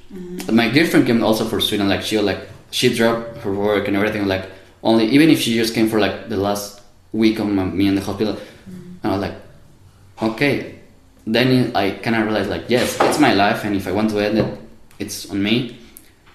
My 0.51 0.69
girlfriend 0.69 1.05
came 1.07 1.23
also 1.23 1.45
for 1.45 1.59
Sweden. 1.61 1.87
Like, 1.89 2.01
she 2.01 2.19
like, 2.19 2.39
she 2.71 2.93
dropped 2.93 3.37
her 3.39 3.53
work 3.53 3.87
and 3.87 3.95
everything. 3.95 4.27
Like, 4.27 4.45
only 4.83 5.05
even 5.07 5.29
if 5.29 5.39
she 5.39 5.53
just 5.55 5.73
came 5.73 5.87
for 5.89 5.99
like 5.99 6.29
the 6.29 6.37
last 6.37 6.81
week 7.13 7.39
of 7.39 7.47
my, 7.47 7.63
me 7.63 7.87
in 7.87 7.95
the 7.95 8.01
hospital, 8.01 8.37
and 8.67 8.99
I 9.03 9.09
was 9.11 9.21
like, 9.21 9.35
okay. 10.21 10.79
Then 11.25 11.71
I 11.75 11.91
kind 11.91 12.15
of 12.17 12.25
realized 12.25 12.49
like, 12.49 12.65
yes, 12.67 12.97
it's 12.99 13.19
my 13.19 13.33
life, 13.33 13.63
and 13.63 13.75
if 13.75 13.87
I 13.87 13.91
want 13.93 14.09
to 14.09 14.19
end 14.19 14.37
it, 14.39 14.57
it's 14.99 15.29
on 15.31 15.41
me. 15.41 15.77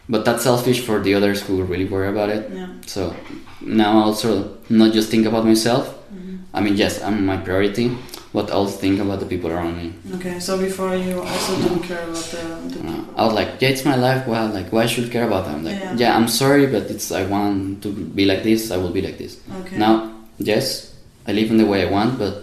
But 0.09 0.25
that's 0.25 0.45
selfish 0.45 0.81
for 0.81 1.01
the 1.01 1.15
others 1.15 1.43
who 1.43 1.63
really 1.63 1.85
worry 1.85 2.09
about 2.09 2.31
it. 2.31 2.51
Yeah. 2.51 2.69
So 2.87 3.15
now 3.61 3.99
I 3.99 4.03
also 4.05 4.57
not 4.71 4.95
just 4.95 5.11
think 5.11 5.27
about 5.27 5.45
myself. 5.45 5.95
Mhm. 6.11 6.39
I 6.55 6.63
mean, 6.63 6.77
yes, 6.77 7.03
I'm 7.03 7.27
my 7.27 7.37
priority, 7.37 7.93
but 8.33 8.51
I 8.51 8.55
also 8.55 8.77
think 8.77 9.01
about 9.01 9.21
the 9.21 9.27
people 9.27 9.51
around 9.51 9.77
me. 9.77 9.93
Okay. 10.17 10.39
So 10.41 10.59
before 10.59 10.95
you 10.97 11.21
also 11.23 11.57
didn't 11.63 11.83
care 11.83 12.03
about 12.05 12.25
the. 12.35 12.43
the 12.75 12.81
Uh, 12.81 12.93
people. 12.93 13.15
I 13.17 13.25
was 13.27 13.35
like, 13.35 13.51
yeah, 13.61 13.71
it's 13.71 13.85
my 13.85 13.97
life. 13.97 14.27
Well, 14.27 14.49
like, 14.49 14.69
why 14.73 14.87
should 14.87 15.07
I 15.07 15.13
care 15.17 15.27
about 15.27 15.45
them? 15.47 15.65
Like, 15.65 15.81
Yeah. 15.81 15.95
yeah. 16.03 16.17
I'm 16.17 16.29
sorry, 16.29 16.67
but 16.67 16.91
it's 16.91 17.11
I 17.11 17.25
want 17.27 17.83
to 17.83 17.89
be 17.91 18.25
like 18.27 18.43
this. 18.43 18.71
I 18.71 18.77
will 18.77 18.93
be 18.93 19.01
like 19.03 19.17
this. 19.19 19.39
Okay. 19.63 19.79
Now, 19.79 20.13
yes, 20.39 20.93
I 21.27 21.33
live 21.33 21.51
in 21.51 21.57
the 21.59 21.67
way 21.67 21.87
I 21.87 21.91
want, 21.91 22.19
but 22.19 22.35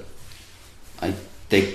I 1.01 1.13
take 1.49 1.69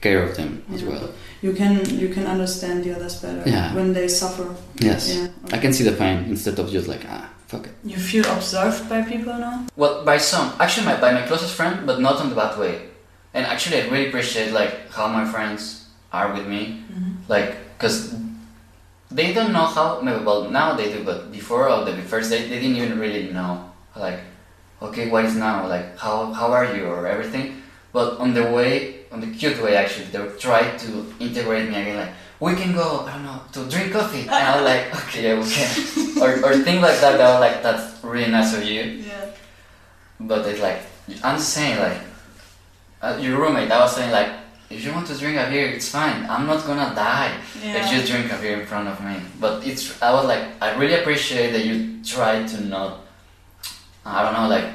care 0.00 0.22
of 0.22 0.36
them 0.36 0.62
as 0.74 0.82
well. 0.82 1.10
You 1.42 1.52
can 1.52 1.80
you 1.98 2.08
can 2.12 2.26
understand 2.26 2.84
the 2.84 2.92
others 2.96 3.16
better 3.20 3.42
Yeah. 3.48 3.74
when 3.74 3.92
they 3.92 4.08
suffer. 4.08 4.46
Yes, 4.80 5.08
Yeah. 5.14 5.28
I 5.52 5.58
can 5.58 5.72
see 5.72 5.84
the 5.84 5.92
pain 5.96 6.24
instead 6.28 6.58
of 6.58 6.68
just 6.72 6.88
like 6.88 7.04
ah, 7.08 7.28
fuck 7.48 7.64
it. 7.66 7.72
You 7.84 7.96
feel 7.96 8.24
observed 8.36 8.88
by 8.88 9.00
people 9.02 9.32
now. 9.38 9.64
Well, 9.76 10.04
by 10.04 10.18
some, 10.18 10.52
actually, 10.60 10.86
my, 10.86 10.96
by 11.00 11.12
my 11.12 11.22
closest 11.26 11.54
friend, 11.54 11.86
but 11.86 12.00
not 12.00 12.20
in 12.20 12.28
the 12.28 12.36
bad 12.36 12.58
way. 12.58 12.89
And 13.34 13.46
actually, 13.46 13.82
I 13.82 13.88
really 13.88 14.08
appreciate 14.08 14.52
like 14.52 14.90
how 14.92 15.06
my 15.08 15.24
friends 15.24 15.86
are 16.12 16.32
with 16.32 16.46
me, 16.46 16.82
Mhm. 16.90 17.28
like 17.28 17.54
because 17.78 18.14
they 19.10 19.32
don't 19.32 19.52
know 19.52 19.66
how. 19.66 20.00
Maybe 20.00 20.24
well 20.24 20.50
now 20.50 20.74
they 20.74 20.92
do, 20.92 21.04
but 21.04 21.30
before 21.32 21.68
or 21.68 21.84
the 21.84 21.94
first 22.02 22.30
day, 22.30 22.48
they 22.48 22.58
didn't 22.60 22.76
even 22.76 22.98
really 22.98 23.30
know 23.32 23.70
like, 23.96 24.20
okay, 24.82 25.08
what 25.08 25.24
is 25.24 25.36
now? 25.36 25.66
Like 25.66 25.98
how 25.98 26.32
how 26.32 26.52
are 26.52 26.66
you 26.74 26.86
or 26.86 27.06
everything. 27.06 27.62
But 27.92 28.18
on 28.18 28.34
the 28.34 28.44
way, 28.50 29.00
on 29.12 29.20
the 29.20 29.26
cute 29.38 29.60
way, 29.62 29.74
actually, 29.76 30.06
they 30.12 30.22
try 30.38 30.62
to 30.84 30.88
integrate 31.18 31.68
me 31.70 31.74
again. 31.82 31.96
Like 32.02 32.12
we 32.40 32.54
can 32.54 32.72
go, 32.72 33.04
I 33.06 33.12
don't 33.14 33.24
know, 33.24 33.40
to 33.52 33.60
drink 33.70 33.92
coffee, 33.92 34.22
and 34.22 34.30
I 34.50 34.56
was 34.56 34.64
like, 34.72 34.84
okay, 35.06 35.22
yeah, 35.26 35.34
we 35.38 35.46
can, 35.50 35.70
or 36.22 36.30
or 36.46 36.52
things 36.66 36.82
like 36.82 36.98
that. 37.02 37.18
That 37.18 37.30
was 37.34 37.40
like 37.46 37.62
that's 37.62 38.02
really 38.04 38.30
nice 38.30 38.54
of 38.56 38.62
you. 38.62 38.82
Yeah. 39.06 39.26
But 40.20 40.46
it's 40.46 40.60
like 40.60 40.82
I'm 41.24 41.38
saying 41.38 41.78
like 41.78 41.98
uh, 43.02 43.16
your 43.20 43.38
roommate. 43.40 43.70
I 43.70 43.80
was 43.80 43.94
saying 43.94 44.10
like 44.12 44.30
if 44.70 44.84
you 44.84 44.92
want 44.92 45.06
to 45.08 45.16
drink 45.18 45.36
a 45.36 45.48
beer, 45.50 45.68
it's 45.68 45.88
fine. 45.88 46.26
I'm 46.30 46.46
not 46.46 46.64
gonna 46.66 46.94
die 46.94 47.32
Yeah. 47.62 47.84
if 47.84 47.92
you 47.92 48.06
drink 48.06 48.32
a 48.32 48.36
beer 48.38 48.60
in 48.60 48.66
front 48.66 48.88
of 48.88 49.00
me. 49.02 49.16
But 49.40 49.66
it's 49.66 50.00
I 50.02 50.12
was 50.12 50.26
like 50.26 50.44
I 50.60 50.74
really 50.76 50.94
appreciate 50.94 51.50
that 51.52 51.64
you 51.64 52.02
try 52.04 52.44
to 52.46 52.60
not 52.64 53.00
I 54.04 54.22
don't 54.22 54.34
know 54.34 54.48
like 54.48 54.66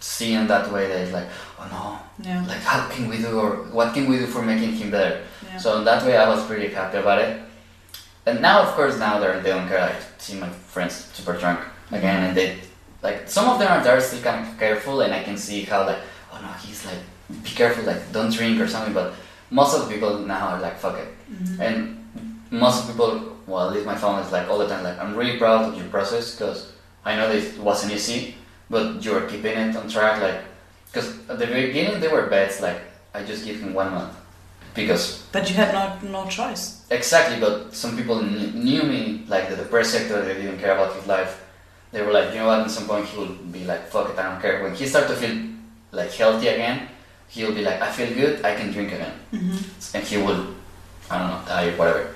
see 0.00 0.34
in 0.34 0.46
that 0.48 0.70
way 0.72 0.86
that 0.88 1.00
it's 1.02 1.12
like 1.12 1.28
oh 1.58 1.66
no 1.70 2.26
Yeah. 2.28 2.44
like 2.46 2.60
how 2.60 2.88
can 2.88 3.08
we 3.08 3.18
do 3.18 3.38
or 3.40 3.50
what 3.72 3.94
can 3.94 4.08
we 4.08 4.18
do 4.18 4.26
for 4.26 4.42
making 4.42 4.72
him 4.72 4.90
better. 4.90 5.22
Yeah. 5.46 5.58
So 5.58 5.78
in 5.78 5.84
that 5.84 6.04
way 6.04 6.16
I 6.16 6.28
was 6.28 6.44
pretty 6.46 6.68
happy 6.74 6.98
about 6.98 7.18
it. 7.20 7.40
And 8.26 8.40
now 8.40 8.62
of 8.62 8.68
course 8.74 8.98
now 8.98 9.18
they're 9.18 9.40
they 9.40 9.50
don't 9.50 9.68
care. 9.68 9.80
I 9.80 9.94
see 10.18 10.38
my 10.38 10.48
friends 10.48 10.94
super 11.12 11.36
drunk 11.38 11.60
again 11.92 12.24
and 12.24 12.36
they 12.36 12.58
like 13.02 13.28
some 13.28 13.48
of 13.50 13.58
them 13.58 13.70
are 13.70 13.84
there 13.84 14.00
still 14.00 14.22
kind 14.22 14.46
of 14.46 14.58
careful 14.58 15.02
and 15.02 15.12
I 15.12 15.22
can 15.22 15.36
see 15.36 15.62
how 15.62 15.84
like 15.86 15.98
oh 16.32 16.40
no 16.40 16.48
he's 16.64 16.84
like 16.86 17.02
be 17.42 17.50
careful 17.50 17.84
like 17.84 18.00
don't 18.12 18.32
drink 18.32 18.60
or 18.60 18.68
something 18.68 18.92
but 18.94 19.14
most 19.50 19.74
of 19.76 19.86
the 19.88 19.94
people 19.94 20.18
now 20.18 20.48
are 20.48 20.60
like 20.60 20.76
fuck 20.78 20.96
it 20.98 21.08
Mhm. 21.32 21.60
and 21.60 21.76
most 22.50 22.82
of 22.82 22.90
people 22.90 23.10
well 23.46 23.68
at 23.68 23.74
least 23.74 23.86
my 23.86 23.96
family 23.96 24.22
is 24.22 24.32
like 24.32 24.48
all 24.48 24.58
the 24.58 24.68
time 24.68 24.82
like 24.84 24.98
I'm 25.00 25.14
really 25.16 25.38
proud 25.38 25.60
of 25.68 25.76
your 25.78 25.88
process 25.88 26.34
because 26.34 26.58
I 27.04 27.16
know 27.16 27.28
that 27.28 27.36
it 27.36 27.58
wasn't 27.58 27.92
easy 27.92 28.36
but 28.70 29.02
you 29.04 29.14
are 29.16 29.26
keeping 29.26 29.56
it 29.56 29.76
on 29.76 29.88
track 29.88 30.20
like 30.22 30.40
because 30.86 31.08
at 31.28 31.38
the 31.38 31.46
beginning 31.46 32.00
they 32.00 32.08
were 32.08 32.26
bets 32.26 32.60
like 32.60 32.80
I 33.14 33.22
just 33.22 33.44
give 33.44 33.56
him 33.60 33.74
one 33.74 33.90
month 33.92 34.14
because 34.74 35.22
But 35.32 35.48
you 35.48 35.56
had 35.56 35.72
no 35.72 35.84
no 36.10 36.28
choice. 36.28 36.82
Exactly, 36.90 37.38
but 37.40 37.74
some 37.74 37.96
people 37.96 38.18
kn- 38.18 38.52
knew 38.64 38.82
me, 38.82 39.22
like 39.28 39.48
the 39.48 39.56
depressed 39.56 39.94
Hector, 39.96 40.22
they 40.24 40.34
didn't 40.34 40.58
care 40.58 40.74
about 40.74 40.94
his 40.96 41.06
life. 41.06 41.32
They 41.92 42.02
were 42.02 42.12
like, 42.12 42.32
you 42.34 42.38
know 42.40 42.48
what, 42.50 42.60
at 42.66 42.70
some 42.70 42.86
point 42.86 43.06
he 43.06 43.16
will 43.18 43.34
be 43.54 43.62
like, 43.64 43.86
fuck 43.86 44.10
it, 44.10 44.18
I 44.18 44.24
don't 44.30 44.40
care. 44.42 44.62
When 44.64 44.74
he 44.74 44.84
started 44.86 45.08
to 45.14 45.16
feel 45.22 45.36
like 45.92 46.10
healthy 46.10 46.48
again, 46.48 46.88
he'll 47.28 47.54
be 47.54 47.62
like, 47.62 47.80
I 47.80 47.90
feel 47.90 48.12
good, 48.14 48.44
I 48.44 48.54
can 48.54 48.70
drink 48.72 48.92
again. 48.92 49.12
Mm-hmm. 49.32 49.96
And 49.96 50.04
he 50.06 50.16
will, 50.18 50.46
I 51.10 51.18
don't 51.18 51.28
know, 51.30 51.40
die 51.46 51.68
or 51.68 51.76
whatever. 51.76 52.14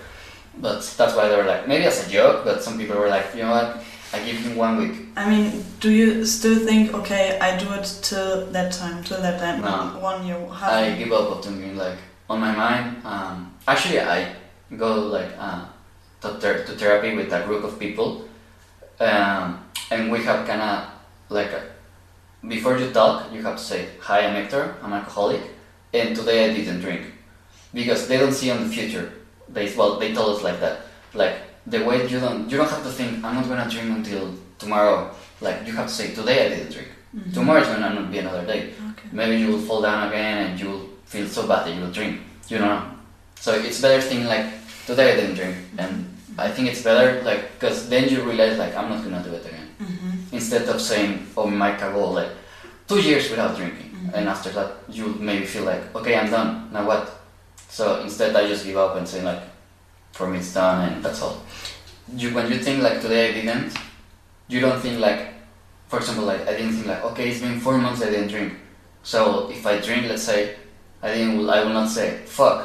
but 0.60 0.80
that's 0.98 1.14
why 1.16 1.28
they 1.28 1.36
were 1.36 1.44
like 1.44 1.68
maybe 1.68 1.84
as 1.84 2.06
a 2.06 2.10
joke, 2.10 2.44
but 2.44 2.62
some 2.62 2.78
people 2.78 2.96
were 2.96 3.08
like, 3.08 3.26
you 3.34 3.42
know 3.42 3.50
what, 3.50 3.82
I 4.12 4.18
give 4.24 4.36
him 4.38 4.56
one 4.56 4.76
week. 4.78 4.94
I 5.16 5.28
mean, 5.28 5.64
do 5.80 5.90
you 5.90 6.24
still 6.24 6.58
think, 6.66 6.94
okay, 6.94 7.38
I 7.40 7.56
do 7.58 7.70
it 7.74 7.86
till 8.02 8.46
that 8.52 8.72
time, 8.72 9.04
till 9.04 9.20
that 9.22 9.38
time, 9.38 9.60
No. 9.60 10.00
one 10.00 10.26
year, 10.26 10.38
half 10.50 10.72
I 10.72 10.94
give 10.96 11.12
up 11.12 11.30
on 11.36 11.42
thinking 11.42 11.76
like 11.76 11.98
on 12.30 12.40
my 12.40 12.52
mind. 12.54 13.04
Um, 13.04 13.52
actually, 13.66 14.00
I 14.00 14.34
go 14.76 14.94
like 15.16 15.30
uh, 15.38 15.66
to, 16.22 16.28
ther- 16.40 16.64
to 16.64 16.72
therapy 16.72 17.14
with 17.16 17.32
a 17.32 17.42
group 17.46 17.64
of 17.64 17.78
people, 17.78 18.24
um, 19.00 19.62
and 19.90 20.10
we 20.10 20.22
have 20.24 20.46
kind 20.46 20.60
of 20.62 20.88
like 21.28 21.52
a, 21.52 21.62
before 22.46 22.78
you 22.78 22.90
talk, 22.90 23.32
you 23.32 23.42
have 23.42 23.56
to 23.56 23.62
say, 23.62 23.88
"Hi, 24.00 24.20
I'm 24.26 24.34
Hector. 24.34 24.74
I'm 24.82 24.92
alcoholic, 24.92 25.42
and 25.92 26.14
today 26.14 26.50
I 26.50 26.54
didn't 26.54 26.80
drink," 26.80 27.02
because 27.74 28.06
they 28.08 28.18
don't 28.18 28.32
see 28.32 28.50
on 28.50 28.62
the 28.64 28.68
future. 28.68 29.12
They 29.48 29.72
well, 29.74 29.98
they 29.98 30.12
told 30.14 30.36
us 30.36 30.42
like 30.42 30.60
that. 30.60 30.76
Like 31.14 31.36
the 31.66 31.84
way 31.84 32.06
you 32.06 32.20
don't 32.20 32.50
you 32.50 32.56
don't 32.58 32.70
have 32.70 32.84
to 32.84 32.90
think, 32.90 33.24
"I'm 33.24 33.34
not 33.34 33.48
gonna 33.48 33.68
drink 33.68 33.90
until 33.90 34.34
tomorrow." 34.58 35.10
Like 35.40 35.66
you 35.66 35.72
have 35.72 35.88
to 35.88 35.94
say, 36.00 36.14
"Today 36.14 36.46
I 36.46 36.48
didn't 36.50 36.72
drink. 36.72 36.88
Mhm. 37.16 37.34
Tomorrow 37.34 37.62
is 37.62 37.68
gonna 37.68 37.90
not 37.94 38.10
be 38.12 38.18
another 38.18 38.44
day." 38.46 38.60
Okay. 38.90 39.08
maybe 39.12 39.36
you 39.42 39.48
will 39.52 39.64
fall 39.68 39.80
down 39.80 40.08
again 40.08 40.36
and 40.44 40.60
you 40.60 40.66
will 40.70 40.86
feel 41.06 41.26
so 41.26 41.46
bad 41.46 41.64
that 41.66 41.72
you 41.74 41.80
will 41.80 41.94
drink. 41.98 42.20
You 42.48 42.58
know. 42.58 42.76
So 43.40 43.54
it's 43.54 43.80
better 43.80 44.00
thinking 44.02 44.28
like 44.28 44.46
today 44.86 45.12
I 45.12 45.16
didn't 45.20 45.36
drink, 45.40 45.56
and 45.78 45.92
I 46.36 46.48
think 46.50 46.68
it's 46.68 46.82
better 46.82 47.22
like 47.22 47.42
because 47.54 47.88
then 47.88 48.08
you 48.08 48.22
realize 48.22 48.58
like 48.58 48.74
I'm 48.76 48.88
not 48.92 49.02
gonna 49.04 49.22
do 49.22 49.32
it 49.38 49.44
again. 49.46 49.57
Instead 50.38 50.64
of 50.68 50.78
saying 50.80 51.26
oh 51.36 51.46
my 51.62 51.70
go 51.76 52.10
like 52.18 52.30
two 52.88 53.00
years 53.08 53.24
without 53.30 53.52
drinking, 53.58 53.90
Mhm. 53.94 54.14
and 54.14 54.28
after 54.28 54.50
that 54.56 54.70
you 54.96 55.04
maybe 55.28 55.44
feel 55.44 55.64
like 55.72 55.82
okay 55.98 56.14
I'm 56.18 56.30
done 56.30 56.50
now 56.72 56.86
what. 56.86 57.04
So 57.68 58.00
instead 58.06 58.30
I 58.36 58.46
just 58.52 58.64
give 58.64 58.76
up 58.84 58.96
and 58.98 59.06
say 59.12 59.20
like 59.30 59.42
for 60.12 60.26
me 60.30 60.38
it's 60.38 60.54
done 60.54 60.78
and 60.86 60.94
that's 61.04 61.20
all. 61.24 61.36
You 62.20 62.28
when 62.36 62.46
you 62.52 62.58
think 62.66 62.82
like 62.82 63.00
today 63.04 63.22
I 63.28 63.32
didn't, 63.38 63.70
you 64.52 64.60
don't 64.60 64.80
think 64.80 64.96
like 65.00 65.20
for 65.90 65.98
example 65.98 66.24
like 66.32 66.42
I 66.50 66.52
didn't 66.56 66.72
think 66.74 66.86
like 66.86 67.02
okay 67.10 67.28
it's 67.30 67.40
been 67.40 67.58
four 67.60 67.76
months 67.78 68.00
I 68.02 68.10
didn't 68.10 68.28
drink. 68.28 68.52
So 69.02 69.48
if 69.50 69.66
I 69.66 69.78
drink, 69.80 70.06
let's 70.08 70.22
say, 70.24 70.54
I 71.02 71.08
didn't. 71.14 71.48
I 71.48 71.64
will 71.64 71.72
not 71.80 71.88
say 71.88 72.18
fuck. 72.26 72.58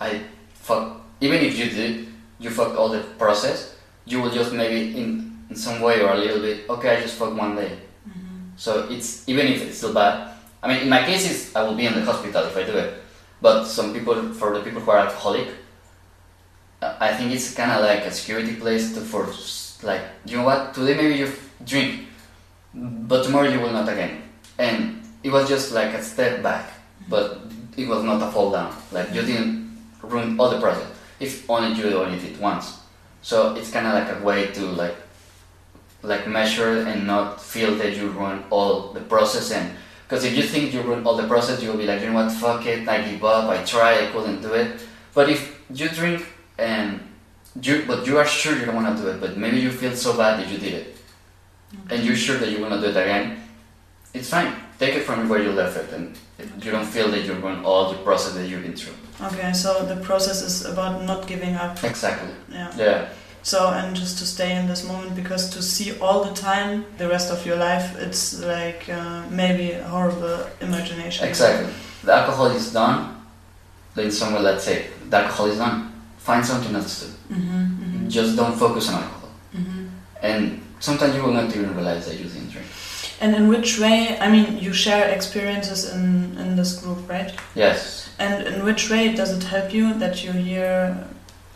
I 0.00 0.20
fuck. 0.54 1.00
Even 1.20 1.38
if 1.42 1.58
you 1.58 1.66
did, 1.70 2.06
you 2.38 2.50
fucked 2.50 2.76
all 2.76 2.88
the 2.88 3.00
process. 3.18 3.74
You 4.04 4.20
will 4.22 4.30
just 4.30 4.52
maybe 4.52 4.80
in 5.00 5.31
in 5.52 5.56
some 5.58 5.80
way 5.82 6.00
or 6.00 6.12
a 6.12 6.16
little 6.16 6.40
bit. 6.40 6.68
Okay, 6.68 6.96
I 6.96 7.00
just 7.00 7.16
fucked 7.18 7.36
one 7.36 7.54
day. 7.56 7.70
Mhm. 8.08 8.56
So 8.56 8.88
it's 8.90 9.28
even 9.28 9.46
if 9.46 9.62
it's 9.62 9.76
still 9.78 9.92
bad. 9.92 10.32
I 10.62 10.68
mean, 10.68 10.80
in 10.84 10.88
my 10.88 11.02
cases, 11.04 11.54
I 11.54 11.62
will 11.62 11.74
be 11.74 11.86
in 11.86 11.94
the 11.94 12.04
hospital 12.04 12.44
if 12.44 12.56
I 12.56 12.62
do 12.64 12.76
it. 12.84 12.90
But 13.42 13.64
some 13.66 13.92
people, 13.92 14.32
for 14.32 14.54
the 14.56 14.60
people 14.64 14.80
who 14.80 14.90
are 14.90 14.98
alcoholic, 15.06 15.48
I 16.80 17.14
think 17.14 17.32
it's 17.32 17.54
kind 17.54 17.70
of 17.70 17.80
like 17.82 18.02
a 18.06 18.10
security 18.10 18.54
place 18.54 18.94
to 18.94 19.00
for 19.00 19.26
like 19.82 20.02
you 20.24 20.36
know 20.36 20.44
what 20.44 20.74
today 20.74 20.94
maybe 20.94 21.14
you 21.22 21.28
drink, 21.64 22.06
but 22.74 23.24
tomorrow 23.24 23.48
you 23.48 23.60
will 23.60 23.72
not 23.72 23.88
again. 23.88 24.22
And 24.58 25.02
it 25.22 25.30
was 25.30 25.48
just 25.48 25.72
like 25.72 25.92
a 25.94 26.02
step 26.02 26.42
back, 26.42 26.72
but 27.08 27.26
it 27.76 27.86
was 27.88 28.02
not 28.02 28.22
a 28.22 28.30
fall 28.32 28.50
down. 28.50 28.72
Like 28.90 29.12
you 29.14 29.22
didn't 29.22 29.78
ruin 30.02 30.38
all 30.38 30.50
the 30.50 30.60
project 30.60 30.90
If 31.20 31.48
only 31.48 31.78
you 31.78 31.94
only 31.98 32.18
did 32.18 32.40
once. 32.40 32.78
So 33.22 33.54
it's 33.54 33.70
kind 33.70 33.86
of 33.86 33.94
like 33.94 34.10
a 34.10 34.18
way 34.24 34.50
to 34.58 34.62
like 34.82 34.96
like 36.02 36.26
measure 36.26 36.80
and 36.86 37.06
not 37.06 37.40
feel 37.40 37.74
that 37.76 37.96
you 37.96 38.08
ruin 38.08 38.42
all 38.50 38.92
the 38.92 39.00
process 39.00 39.52
and 39.52 39.70
because 40.04 40.24
if 40.24 40.36
you 40.36 40.42
think 40.42 40.74
you 40.74 40.82
ruin 40.82 41.06
all 41.06 41.16
the 41.16 41.26
process 41.26 41.62
you'll 41.62 41.76
be 41.76 41.86
like 41.86 42.00
you 42.00 42.08
know 42.08 42.14
what? 42.14 42.32
Fuck 42.32 42.66
it. 42.66 42.88
I 42.88 43.08
give 43.08 43.24
up. 43.24 43.48
I 43.48 43.62
tried 43.64 44.02
I 44.04 44.06
couldn't 44.10 44.42
do 44.42 44.52
it. 44.54 44.84
But 45.14 45.30
if 45.30 45.60
you 45.72 45.88
drink 45.88 46.26
and 46.58 47.00
you 47.60 47.84
but 47.86 48.06
you 48.06 48.18
are 48.18 48.26
sure 48.26 48.58
you 48.58 48.66
don't 48.66 48.74
want 48.74 48.96
to 48.96 49.02
do 49.02 49.08
it 49.08 49.20
but 49.20 49.36
maybe 49.36 49.58
you 49.58 49.70
feel 49.70 49.94
so 49.94 50.16
bad 50.16 50.40
that 50.40 50.48
you 50.48 50.58
did 50.58 50.74
it. 50.74 50.96
And 51.88 52.04
you're 52.04 52.16
sure 52.16 52.36
that 52.36 52.50
you 52.50 52.60
want 52.60 52.74
to 52.74 52.80
do 52.80 52.86
it 52.86 52.96
again 52.96 53.38
it's 54.14 54.28
fine. 54.28 54.52
Take 54.78 54.96
it 54.96 55.04
from 55.04 55.28
where 55.28 55.42
you 55.42 55.52
left 55.52 55.76
it 55.78 55.90
and 55.92 56.18
you 56.62 56.70
don't 56.70 56.84
feel 56.84 57.08
that 57.10 57.24
you 57.24 57.34
ruin 57.34 57.64
all 57.64 57.92
the 57.92 57.98
process 57.98 58.34
that 58.34 58.46
you've 58.48 58.62
been 58.62 58.74
through. 58.74 58.94
Okay, 59.22 59.52
so 59.52 59.84
the 59.86 59.96
process 59.96 60.42
is 60.42 60.66
about 60.66 61.04
not 61.04 61.26
giving 61.26 61.54
up. 61.54 61.82
exactly. 61.84 62.30
Yeah. 62.50 62.72
yeah 62.76 63.08
So 63.42 63.70
and 63.70 63.96
just 63.96 64.18
to 64.18 64.26
stay 64.26 64.56
in 64.56 64.66
this 64.68 64.84
moment 64.86 65.16
because 65.16 65.50
to 65.50 65.62
see 65.62 65.98
all 65.98 66.22
the 66.24 66.34
time 66.34 66.84
the 66.98 67.08
rest 67.08 67.32
of 67.32 67.44
your 67.44 67.56
life, 67.56 67.96
it's 67.98 68.40
like 68.40 68.88
uh, 68.88 69.24
maybe 69.30 69.72
a 69.72 69.84
horrible 69.84 70.46
imagination. 70.60 71.28
Exactly. 71.28 71.72
The 72.04 72.12
alcohol 72.14 72.46
is 72.46 72.72
done. 72.72 73.20
Then 73.94 74.10
someone, 74.10 74.42
let's 74.42 74.64
say, 74.64 74.86
the 75.10 75.16
alcohol 75.18 75.46
is 75.46 75.58
done. 75.58 75.92
Find 76.18 76.44
something 76.46 76.74
else 76.74 77.00
to 77.00 77.06
do. 77.06 77.12
Mm-hmm, 77.34 77.62
mm-hmm, 77.64 78.08
Just 78.08 78.36
don't 78.36 78.56
focus 78.56 78.88
on 78.88 79.02
alcohol. 79.02 79.30
mm-hmm. 79.54 79.86
And 80.22 80.62
sometimes 80.78 81.14
you 81.16 81.22
will 81.22 81.32
not 81.32 81.54
even 81.54 81.74
realize 81.74 82.06
that 82.06 82.16
you 82.18 82.24
didn't 82.24 82.50
drink. 82.50 82.66
And 83.20 83.34
in 83.34 83.48
which 83.48 83.78
way? 83.78 84.18
I 84.18 84.30
mean, 84.30 84.58
you 84.58 84.72
share 84.72 85.08
experiences 85.10 85.92
in 85.92 86.38
in 86.38 86.56
this 86.56 86.80
group, 86.80 87.08
right? 87.08 87.32
Yes. 87.54 88.08
And 88.18 88.46
in 88.46 88.64
which 88.64 88.88
way 88.90 89.14
does 89.14 89.30
it 89.36 89.44
help 89.44 89.74
you 89.74 89.94
that 89.94 90.24
you 90.24 90.32
hear 90.32 91.06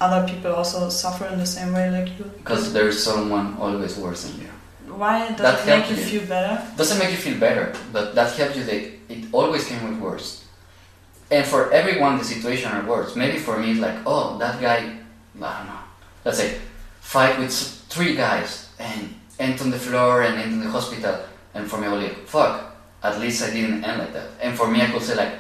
other 0.01 0.27
people 0.29 0.53
also 0.55 0.89
suffer 0.89 1.27
in 1.27 1.39
the 1.39 1.47
same 1.47 1.73
way 1.73 1.91
like 1.91 2.19
you? 2.19 2.25
Because 2.39 2.73
there 2.73 2.89
is 2.89 3.03
someone 3.03 3.57
always 3.59 3.97
worse 3.97 4.25
than 4.25 4.41
you. 4.43 4.49
Why 4.93 5.29
does 5.33 5.39
That 5.39 5.61
it 5.61 5.67
make 5.81 5.91
you 5.91 5.97
you. 5.97 6.03
feel 6.21 6.27
better? 6.29 6.63
Doesn't 6.77 6.99
make 6.99 7.11
you 7.11 7.17
feel 7.17 7.39
better, 7.39 7.73
but 7.93 8.15
that 8.15 8.33
helps 8.37 8.57
you 8.57 8.65
that 8.65 8.83
it 9.09 9.25
always 9.33 9.67
came 9.67 9.83
with 9.89 9.99
worse. 10.01 10.45
And 11.31 11.45
for 11.45 11.73
everyone, 11.73 12.19
the 12.19 12.25
situation 12.25 12.71
are 12.71 12.85
worse. 12.87 13.17
Maybe 13.17 13.39
for 13.39 13.59
me, 13.59 13.73
it's 13.73 13.81
like, 13.81 13.97
oh, 14.07 14.39
that 14.39 14.61
guy, 14.61 14.77
I 14.77 15.59
don't 15.59 15.67
know. 15.67 15.81
Let's 16.25 16.39
say, 16.39 16.59
fight 17.01 17.39
with 17.39 17.53
three 17.89 18.15
guys 18.15 18.69
and 18.79 19.15
end 19.41 19.61
on 19.61 19.71
the 19.71 19.79
floor 19.79 20.23
and 20.23 20.39
end 20.39 20.53
in 20.55 20.61
the 20.61 20.71
hospital. 20.71 21.19
And 21.55 21.69
for 21.69 21.79
me, 21.79 21.87
I 21.89 21.93
was 21.93 22.03
like, 22.05 22.27
fuck, 22.27 22.77
at 23.03 23.19
least 23.21 23.43
I 23.43 23.51
didn't 23.51 23.83
end 23.85 23.99
like 23.99 24.13
that. 24.13 24.29
And 24.41 24.57
for 24.57 24.69
me, 24.69 24.83
I 24.83 24.87
could 24.91 25.03
say 25.03 25.17
like, 25.17 25.33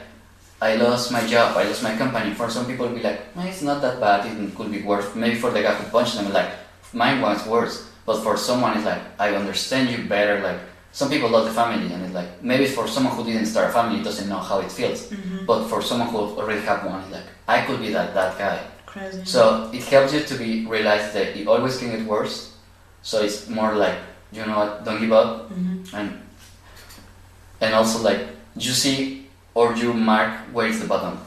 I 0.60 0.76
lost 0.76 1.12
my 1.12 1.26
job, 1.26 1.56
I 1.56 1.64
lost 1.64 1.82
my 1.82 1.96
company. 1.96 2.32
For 2.34 2.48
some 2.50 2.66
people, 2.66 2.88
be 2.88 3.02
like, 3.02 3.20
"Eh, 3.36 3.48
it's 3.48 3.62
not 3.62 3.82
that 3.82 4.00
bad. 4.00 4.24
It 4.26 4.54
could 4.56 4.70
be 4.72 4.82
worse. 4.82 5.14
Maybe 5.14 5.36
for 5.36 5.50
the 5.50 5.62
guy 5.62 5.74
who 5.74 5.84
punched 5.90 6.16
them, 6.16 6.32
like, 6.32 6.50
mine 6.92 7.20
was 7.20 7.44
worse. 7.46 7.84
But 8.06 8.22
for 8.22 8.36
someone, 8.36 8.76
it's 8.76 8.86
like, 8.86 9.02
I 9.18 9.34
understand 9.34 9.90
you 9.90 9.98
better. 10.08 10.40
Like, 10.40 10.60
some 10.92 11.10
people 11.10 11.28
love 11.28 11.44
the 11.44 11.52
family, 11.52 11.92
and 11.92 12.02
it's 12.04 12.14
like, 12.14 12.42
maybe 12.42 12.66
for 12.66 12.88
someone 12.88 13.14
who 13.14 13.24
didn't 13.24 13.46
start 13.46 13.68
a 13.68 13.72
family, 13.72 14.02
doesn't 14.02 14.28
know 14.28 14.38
how 14.38 14.60
it 14.60 14.72
feels. 14.72 15.08
Mm-hmm. 15.12 15.44
But 15.44 15.68
for 15.68 15.82
someone 15.82 16.08
who 16.08 16.18
already 16.40 16.62
have 16.62 16.86
one, 16.86 17.02
it's 17.02 17.12
like, 17.12 17.28
I 17.46 17.60
could 17.66 17.80
be 17.80 17.92
that 17.92 18.14
that 18.14 18.38
guy. 18.38 18.58
Crazy. 18.86 19.20
So 19.24 19.68
it 19.74 19.84
helps 19.84 20.14
you 20.14 20.20
to 20.20 20.34
be 20.38 20.64
realize 20.64 21.12
that 21.12 21.36
it 21.36 21.46
always 21.46 21.76
can 21.76 21.90
get 21.90 22.06
worse. 22.06 22.54
So 23.02 23.22
it's 23.22 23.46
more 23.48 23.74
like, 23.74 23.98
you 24.32 24.46
know 24.46 24.56
what, 24.56 24.84
don't 24.86 25.00
give 25.00 25.12
up, 25.12 25.50
hmm 25.50 25.84
and 25.92 26.18
and 27.60 27.74
also 27.74 28.02
like 28.02 28.20
you 28.56 28.72
see 28.72 29.25
or 29.56 29.74
you 29.74 29.92
mark 29.94 30.32
where 30.52 30.68
is 30.68 30.78
the 30.80 30.86
bottom. 30.86 31.18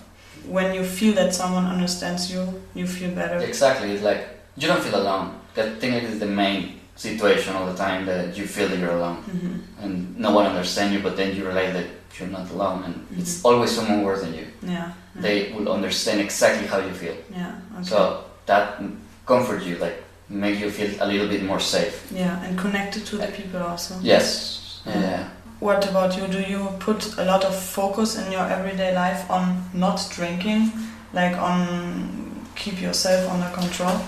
When 0.47 0.73
you 0.73 0.83
feel 0.83 1.13
that 1.15 1.33
someone 1.33 1.65
understands 1.65 2.31
you, 2.31 2.41
you 2.75 2.85
feel 2.87 3.11
better. 3.21 3.37
Exactly, 3.39 3.91
it's 3.91 4.03
like 4.03 4.21
you 4.55 4.67
don't 4.67 4.81
feel 4.81 5.01
alone. 5.01 5.27
Think 5.55 5.93
it 5.99 6.03
is 6.03 6.19
the 6.19 6.31
main 6.43 6.79
situation 6.95 7.55
all 7.55 7.65
the 7.65 7.75
time 7.75 8.05
that 8.05 8.37
you 8.37 8.45
feel 8.45 8.67
that 8.69 8.77
you're 8.77 8.97
alone 9.01 9.17
hmm 9.23 9.55
and 9.83 9.91
no 10.25 10.29
one 10.37 10.45
understands 10.45 10.93
you, 10.93 10.99
but 11.01 11.15
then 11.15 11.35
you 11.35 11.43
realize 11.45 11.73
that 11.73 11.87
you're 12.15 12.27
not 12.27 12.49
alone 12.51 12.83
and 12.85 12.95
it's 13.19 13.43
always 13.45 13.71
someone 13.71 14.03
worse 14.03 14.21
than 14.21 14.33
you. 14.33 14.45
Yeah. 14.61 14.91
yeah. 15.15 15.21
They 15.25 15.53
will 15.53 15.69
understand 15.71 16.19
exactly 16.19 16.67
how 16.67 16.79
you 16.87 16.93
feel. 16.93 17.15
Yeah. 17.31 17.55
Okay. 17.75 17.83
So 17.91 18.25
that 18.45 18.81
comfort 19.25 19.63
you, 19.63 19.77
like 19.77 19.97
make 20.27 20.59
you 20.59 20.69
feel 20.69 20.91
a 20.99 21.07
little 21.11 21.27
bit 21.33 21.43
more 21.43 21.61
safe. 21.61 21.95
yeah, 22.11 22.43
and 22.45 22.57
connected 22.59 23.05
to 23.09 23.15
the 23.17 23.27
people 23.27 23.61
also. 23.63 23.93
Yes. 24.01 24.81
Yeah. 24.85 25.29
What 25.59 25.89
about 25.89 26.17
you? 26.17 26.27
Do 26.27 26.39
you 26.41 26.69
put 26.79 27.17
a 27.17 27.25
lot 27.25 27.43
of 27.43 27.53
focus 27.53 28.17
in 28.17 28.31
your 28.31 28.47
everyday 28.47 28.95
life 28.95 29.29
on 29.29 29.69
not 29.73 30.07
drinking, 30.09 30.71
like 31.13 31.35
on 31.37 32.45
keep 32.55 32.81
yourself 32.81 33.29
under 33.29 33.49
control? 33.49 33.99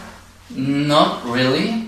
Not 0.49 1.25
really. 1.25 1.87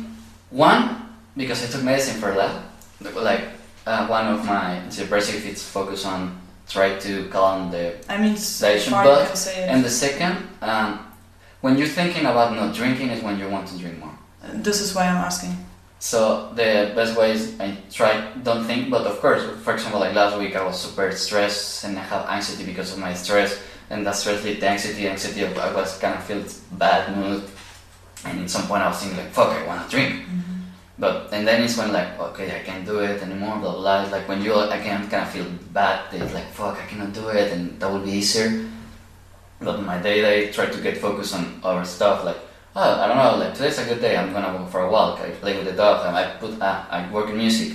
One, 0.49 1.07
because 1.37 1.63
I 1.63 1.67
took 1.71 1.83
medicine 1.83 2.19
for 2.19 2.33
that. 2.33 2.61
Like 3.01 3.45
uh, 3.85 4.07
one 4.07 4.27
of 4.27 4.45
my 4.45 4.81
depressive 4.89 5.45
it's 5.45 5.63
focused 5.63 6.05
on 6.05 6.39
try 6.69 6.97
to 6.99 7.27
calm 7.29 7.71
the 7.71 7.95
I 8.09 8.17
mean, 8.17 8.33
but- 8.33 9.29
you 9.29 9.35
say 9.35 9.63
it. 9.63 9.69
and 9.69 9.83
the 9.83 9.89
second 9.89 10.37
um, 10.61 10.99
when 11.61 11.77
you're 11.77 11.87
thinking 11.87 12.25
about 12.25 12.55
not 12.55 12.73
drinking 12.73 13.09
is 13.09 13.21
when 13.21 13.37
you 13.37 13.49
want 13.49 13.67
to 13.69 13.77
drink 13.77 13.99
more. 13.99 14.17
this 14.53 14.81
is 14.81 14.95
why 14.95 15.07
I'm 15.07 15.17
asking. 15.17 15.57
So 16.03 16.51
the 16.53 16.91
best 16.93 17.17
way 17.17 17.31
is 17.31 17.57
I 17.61 17.77
try 17.89 18.27
don't 18.43 18.65
think, 18.65 18.91
but 18.91 19.07
of 19.07 19.21
course, 19.21 19.41
for 19.63 19.73
example, 19.73 20.01
like 20.01 20.13
last 20.13 20.37
week 20.37 20.53
I 20.53 20.61
was 20.61 20.75
super 20.77 21.09
stressed 21.15 21.85
and 21.85 21.97
I 21.97 22.03
have 22.03 22.27
anxiety 22.27 22.65
because 22.65 22.91
of 22.91 22.99
my 22.99 23.13
stress, 23.13 23.57
and 23.89 24.05
that 24.05 24.17
stress 24.17 24.43
led 24.43 24.59
to 24.59 24.67
anxiety. 24.67 25.07
Anxiety, 25.07 25.47
I 25.47 25.71
was 25.73 25.97
kind 25.99 26.15
of 26.15 26.23
feel 26.25 26.43
bad 26.77 27.15
mood, 27.15 27.47
and 28.25 28.41
at 28.41 28.49
some 28.49 28.67
point 28.67 28.83
I 28.83 28.89
was 28.89 28.99
thinking 28.99 29.17
like, 29.17 29.31
fuck, 29.31 29.55
I 29.55 29.65
wanna 29.65 29.87
drink. 29.87 30.27
Mm-hmm. 30.27 30.99
But 30.99 31.31
and 31.31 31.47
then 31.47 31.63
it's 31.63 31.77
when 31.77 31.93
like, 31.93 32.19
okay, 32.19 32.51
I 32.51 32.59
can't 32.67 32.85
do 32.85 32.99
it 32.99 33.23
anymore. 33.23 33.55
Blah 33.63 33.71
blah. 33.71 34.03
blah. 34.03 34.11
Like 34.11 34.27
when 34.27 34.43
you 34.43 34.59
again 34.59 35.07
kind 35.07 35.23
of 35.23 35.31
feel 35.31 35.47
bad, 35.71 36.11
it's 36.11 36.33
like, 36.33 36.51
fuck, 36.51 36.75
I 36.83 36.85
cannot 36.85 37.13
do 37.13 37.29
it, 37.29 37.53
and 37.53 37.79
that 37.79 37.89
would 37.89 38.03
be 38.03 38.11
easier. 38.11 38.67
But 39.61 39.79
my 39.81 40.03
day, 40.03 40.19
I 40.19 40.51
try 40.51 40.65
to 40.65 40.79
get 40.83 40.97
focused 40.97 41.33
on 41.33 41.61
other 41.63 41.85
stuff 41.85 42.25
like 42.25 42.41
oh, 42.75 43.01
I 43.01 43.07
don't 43.07 43.17
know, 43.17 43.37
like 43.43 43.53
today's 43.53 43.77
a 43.79 43.85
good 43.85 44.01
day. 44.01 44.17
I'm 44.17 44.33
gonna 44.33 44.57
go 44.57 44.65
for 44.65 44.81
a 44.81 44.89
walk. 44.89 45.19
I 45.21 45.29
play 45.31 45.55
with 45.57 45.65
the 45.65 45.73
dog. 45.73 46.05
and 46.07 46.15
I 46.15 46.25
put, 46.39 46.59
uh, 46.61 46.83
I 46.89 47.09
work 47.11 47.29
in 47.29 47.37
music, 47.37 47.73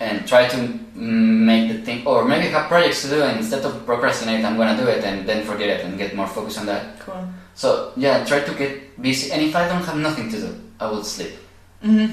and 0.00 0.26
try 0.26 0.48
to 0.48 0.58
make 0.94 1.68
the 1.72 1.78
thing, 1.82 2.06
or 2.06 2.24
maybe 2.24 2.48
have 2.48 2.68
projects 2.68 3.02
to 3.02 3.08
do. 3.08 3.22
And 3.22 3.38
instead 3.38 3.64
of 3.64 3.84
procrastinate, 3.86 4.44
I'm 4.44 4.56
gonna 4.56 4.76
do 4.76 4.88
it, 4.88 5.04
and 5.04 5.26
then 5.28 5.44
forget 5.44 5.68
it, 5.68 5.84
and 5.84 5.96
get 5.98 6.14
more 6.14 6.26
focus 6.26 6.58
on 6.58 6.66
that. 6.66 7.00
Cool. 7.00 7.28
So 7.54 7.92
yeah, 7.96 8.24
try 8.24 8.40
to 8.40 8.52
get 8.54 9.00
busy. 9.00 9.32
And 9.32 9.42
if 9.42 9.54
I 9.56 9.68
don't 9.68 9.84
have 9.84 9.96
nothing 9.96 10.30
to 10.32 10.38
do, 10.40 10.50
I 10.80 10.86
will 10.90 11.04
sleep. 11.04 11.32
hmm 11.82 12.06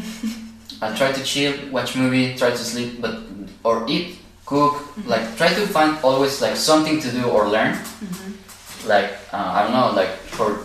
I'll 0.81 0.95
try 0.97 1.11
to 1.13 1.23
chill, 1.23 1.53
watch 1.71 1.95
movie, 1.95 2.35
try 2.35 2.49
to 2.51 2.57
sleep, 2.57 2.99
but 2.99 3.19
or 3.63 3.85
eat, 3.87 4.19
cook. 4.45 4.83
Like 5.07 5.37
try 5.37 5.47
to 5.53 5.65
find 5.67 5.97
always 6.03 6.41
like 6.41 6.57
something 6.57 6.99
to 6.99 7.09
do 7.11 7.23
or 7.23 7.47
learn. 7.47 7.77
Like 8.85 9.11
uh, 9.31 9.51
I 9.55 9.63
don't 9.63 9.71
know, 9.71 9.91
like 9.95 10.09
for 10.35 10.59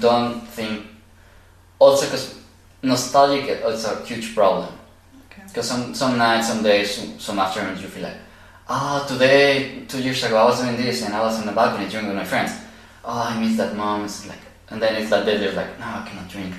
don't 0.00 0.40
think. 0.48 0.86
Also, 1.78 2.06
because 2.06 2.38
nostalgic 2.82 3.48
is 3.48 3.84
a 3.84 4.04
huge 4.04 4.34
problem. 4.34 4.68
Okay. 5.30 5.42
Because 5.46 5.68
some 5.68 5.94
some 5.94 6.18
nights, 6.18 6.48
some 6.48 6.62
days, 6.62 6.94
some, 6.94 7.18
some 7.18 7.38
afternoons, 7.38 7.82
you 7.82 7.88
feel 7.88 8.04
like, 8.04 8.18
ah, 8.68 9.04
today, 9.08 9.84
two 9.86 10.02
years 10.02 10.22
ago, 10.24 10.36
I 10.36 10.44
was 10.44 10.60
doing 10.60 10.76
this, 10.76 11.02
and 11.04 11.14
I 11.14 11.20
was 11.20 11.38
on 11.38 11.46
the 11.46 11.52
balcony 11.52 11.88
drinking 11.88 12.08
with 12.08 12.18
my 12.18 12.24
friends. 12.24 12.52
Oh, 13.04 13.28
I 13.28 13.40
miss 13.40 13.56
that 13.56 13.76
moment. 13.76 14.10
It's 14.10 14.26
like, 14.26 14.38
and 14.70 14.80
then 14.80 15.00
it's 15.00 15.10
that 15.10 15.24
day, 15.24 15.38
they're 15.38 15.52
like, 15.52 15.78
no, 15.78 15.86
I 15.86 16.06
cannot 16.08 16.28
drink. 16.28 16.54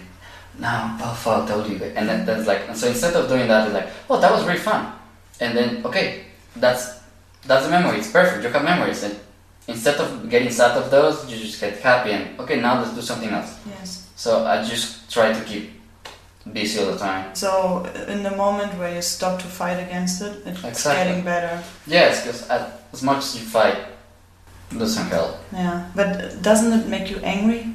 No, 0.59 0.97
oh 1.01 1.13
fuck, 1.13 1.47
told 1.47 1.67
you. 1.67 1.77
And 1.83 2.09
then 2.09 2.25
that's 2.25 2.47
like, 2.47 2.67
and 2.67 2.77
so 2.77 2.87
instead 2.87 3.13
of 3.15 3.29
doing 3.29 3.47
that, 3.47 3.67
it's 3.67 3.73
like, 3.73 3.89
oh, 4.09 4.19
that 4.19 4.31
was 4.31 4.45
really 4.45 4.59
fun. 4.59 4.93
And 5.39 5.57
then, 5.57 5.85
okay, 5.85 6.25
that's 6.55 6.99
that's 7.47 7.65
the 7.65 7.71
memory. 7.71 7.97
It's 7.99 8.11
perfect. 8.11 8.43
You 8.43 8.49
have 8.49 8.63
memories, 8.63 9.03
and 9.03 9.17
instead 9.67 9.95
of 9.95 10.29
getting 10.29 10.51
sad 10.51 10.77
of 10.77 10.89
those, 10.91 11.29
you 11.31 11.37
just 11.37 11.59
get 11.59 11.79
happy 11.79 12.11
and 12.11 12.39
okay, 12.39 12.59
now 12.59 12.79
let's 12.79 12.93
do 12.93 13.01
something 13.01 13.29
else. 13.29 13.57
Yes. 13.67 14.09
So 14.15 14.45
I 14.45 14.63
just 14.63 15.11
try 15.11 15.33
to 15.33 15.43
keep 15.43 15.71
busy 16.53 16.79
all 16.79 16.91
the 16.91 16.97
time. 16.97 17.35
So 17.35 17.85
in 18.07 18.23
the 18.23 18.31
moment 18.31 18.77
where 18.77 18.93
you 18.93 19.01
stop 19.01 19.39
to 19.41 19.47
fight 19.47 19.79
against 19.79 20.21
it, 20.21 20.41
it's 20.45 20.63
Exactly. 20.63 21.05
getting 21.05 21.23
better. 21.23 21.63
Yes, 21.87 22.21
because 22.25 22.47
as 22.93 23.03
much 23.03 23.19
as 23.19 23.35
you 23.39 23.45
fight, 23.45 23.77
it 24.71 24.77
doesn't 24.79 25.07
help. 25.07 25.37
Yeah. 25.51 25.89
But 25.95 26.41
doesn't 26.41 26.73
it 26.79 26.87
make 26.87 27.09
you 27.09 27.17
angry? 27.17 27.67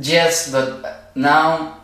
Yes, 0.00 0.50
but 0.50 1.12
now 1.14 1.78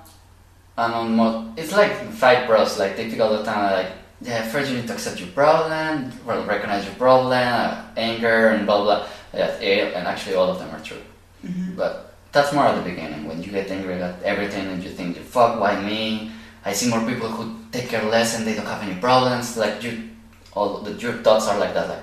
I'm 0.76 0.92
on 0.92 1.14
more. 1.14 1.52
It's 1.56 1.72
like 1.72 1.92
fight 2.12 2.46
bros, 2.46 2.78
like 2.78 2.96
they 2.96 3.08
pick 3.10 3.20
all 3.20 3.36
the 3.36 3.44
time. 3.44 3.72
Like, 3.72 3.92
yeah, 4.20 4.42
first 4.42 4.70
you 4.70 4.76
need 4.78 4.86
to 4.88 4.94
accept 4.94 5.20
your 5.20 5.28
problem, 5.30 6.10
well, 6.24 6.44
recognize 6.44 6.84
your 6.84 6.94
problem, 6.94 7.32
uh, 7.32 7.84
anger, 7.96 8.48
and 8.48 8.66
blah 8.66 8.82
blah. 8.82 9.06
Eh, 9.36 9.92
and 9.94 10.06
actually 10.06 10.34
all 10.36 10.50
of 10.50 10.58
them 10.58 10.70
are 10.70 10.80
true. 10.80 11.02
hmm 11.42 11.76
But 11.76 12.14
that's 12.32 12.52
more 12.52 12.66
at 12.66 12.76
the 12.76 12.90
beginning 12.90 13.26
when 13.28 13.42
you 13.42 13.50
get 13.50 13.70
angry 13.70 14.00
at 14.02 14.22
everything 14.22 14.66
and 14.66 14.82
you 14.82 14.90
think, 14.90 15.16
you 15.16 15.22
fuck, 15.22 15.60
why 15.60 15.80
me? 15.80 16.30
I 16.64 16.72
see 16.72 16.88
more 16.88 17.04
people 17.06 17.28
who 17.28 17.54
take 17.70 17.88
care 17.88 18.02
less 18.04 18.36
and 18.36 18.46
they 18.46 18.54
don't 18.54 18.66
have 18.66 18.82
any 18.82 18.98
problems. 19.00 19.56
Like 19.56 19.82
you, 19.82 20.10
all 20.52 20.78
the 20.80 20.92
your 20.92 21.14
thoughts 21.24 21.46
are 21.48 21.58
like 21.58 21.74
that. 21.74 21.88
Like 21.88 22.02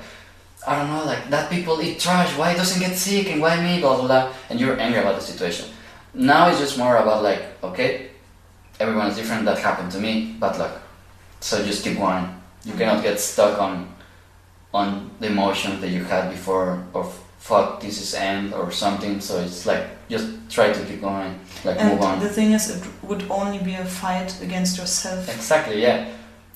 I 0.67 0.75
don't 0.77 0.89
know, 0.93 1.03
like 1.05 1.29
that 1.29 1.49
people 1.49 1.81
eat 1.81 1.99
trash. 1.99 2.37
Why 2.37 2.53
doesn't 2.53 2.79
get 2.79 2.95
sick 2.95 3.27
and 3.31 3.41
why 3.41 3.59
me? 3.59 3.81
Blah 3.81 3.95
blah 3.97 4.07
blah. 4.07 4.33
And 4.49 4.59
you're 4.59 4.79
angry 4.79 4.99
about 5.01 5.15
the 5.15 5.25
situation. 5.25 5.65
Now 6.13 6.49
it's 6.49 6.59
just 6.59 6.77
more 6.77 6.97
about 6.97 7.23
like, 7.23 7.41
okay, 7.63 8.11
everyone 8.79 9.07
is 9.07 9.15
different. 9.15 9.45
That 9.45 9.57
happened 9.57 9.91
to 9.93 9.99
me, 9.99 10.35
but 10.39 10.59
like, 10.59 10.75
so 11.39 11.63
just 11.65 11.83
keep 11.83 11.97
going. 11.97 12.27
You 12.63 12.73
cannot 12.73 13.01
get 13.01 13.19
stuck 13.19 13.59
on 13.59 13.89
on 14.73 15.11
the 15.19 15.27
emotion 15.27 15.79
that 15.81 15.89
you 15.89 16.03
had 16.03 16.29
before 16.29 16.83
of 16.93 17.13
fuck 17.41 17.81
this 17.81 17.99
is 17.99 18.13
end 18.13 18.53
or 18.53 18.71
something. 18.71 19.19
So 19.19 19.39
it's 19.41 19.65
like 19.65 19.83
just 20.09 20.27
try 20.49 20.71
to 20.71 20.85
keep 20.85 21.01
going, 21.01 21.39
like 21.65 21.77
And 21.79 21.89
move 21.89 22.01
on. 22.01 22.19
the 22.19 22.29
thing 22.29 22.51
is, 22.53 22.69
it 22.69 22.83
would 23.03 23.23
only 23.29 23.59
be 23.59 23.73
a 23.73 23.85
fight 23.85 24.39
against 24.41 24.77
yourself. 24.77 25.27
Exactly, 25.27 25.81
yeah. 25.81 26.07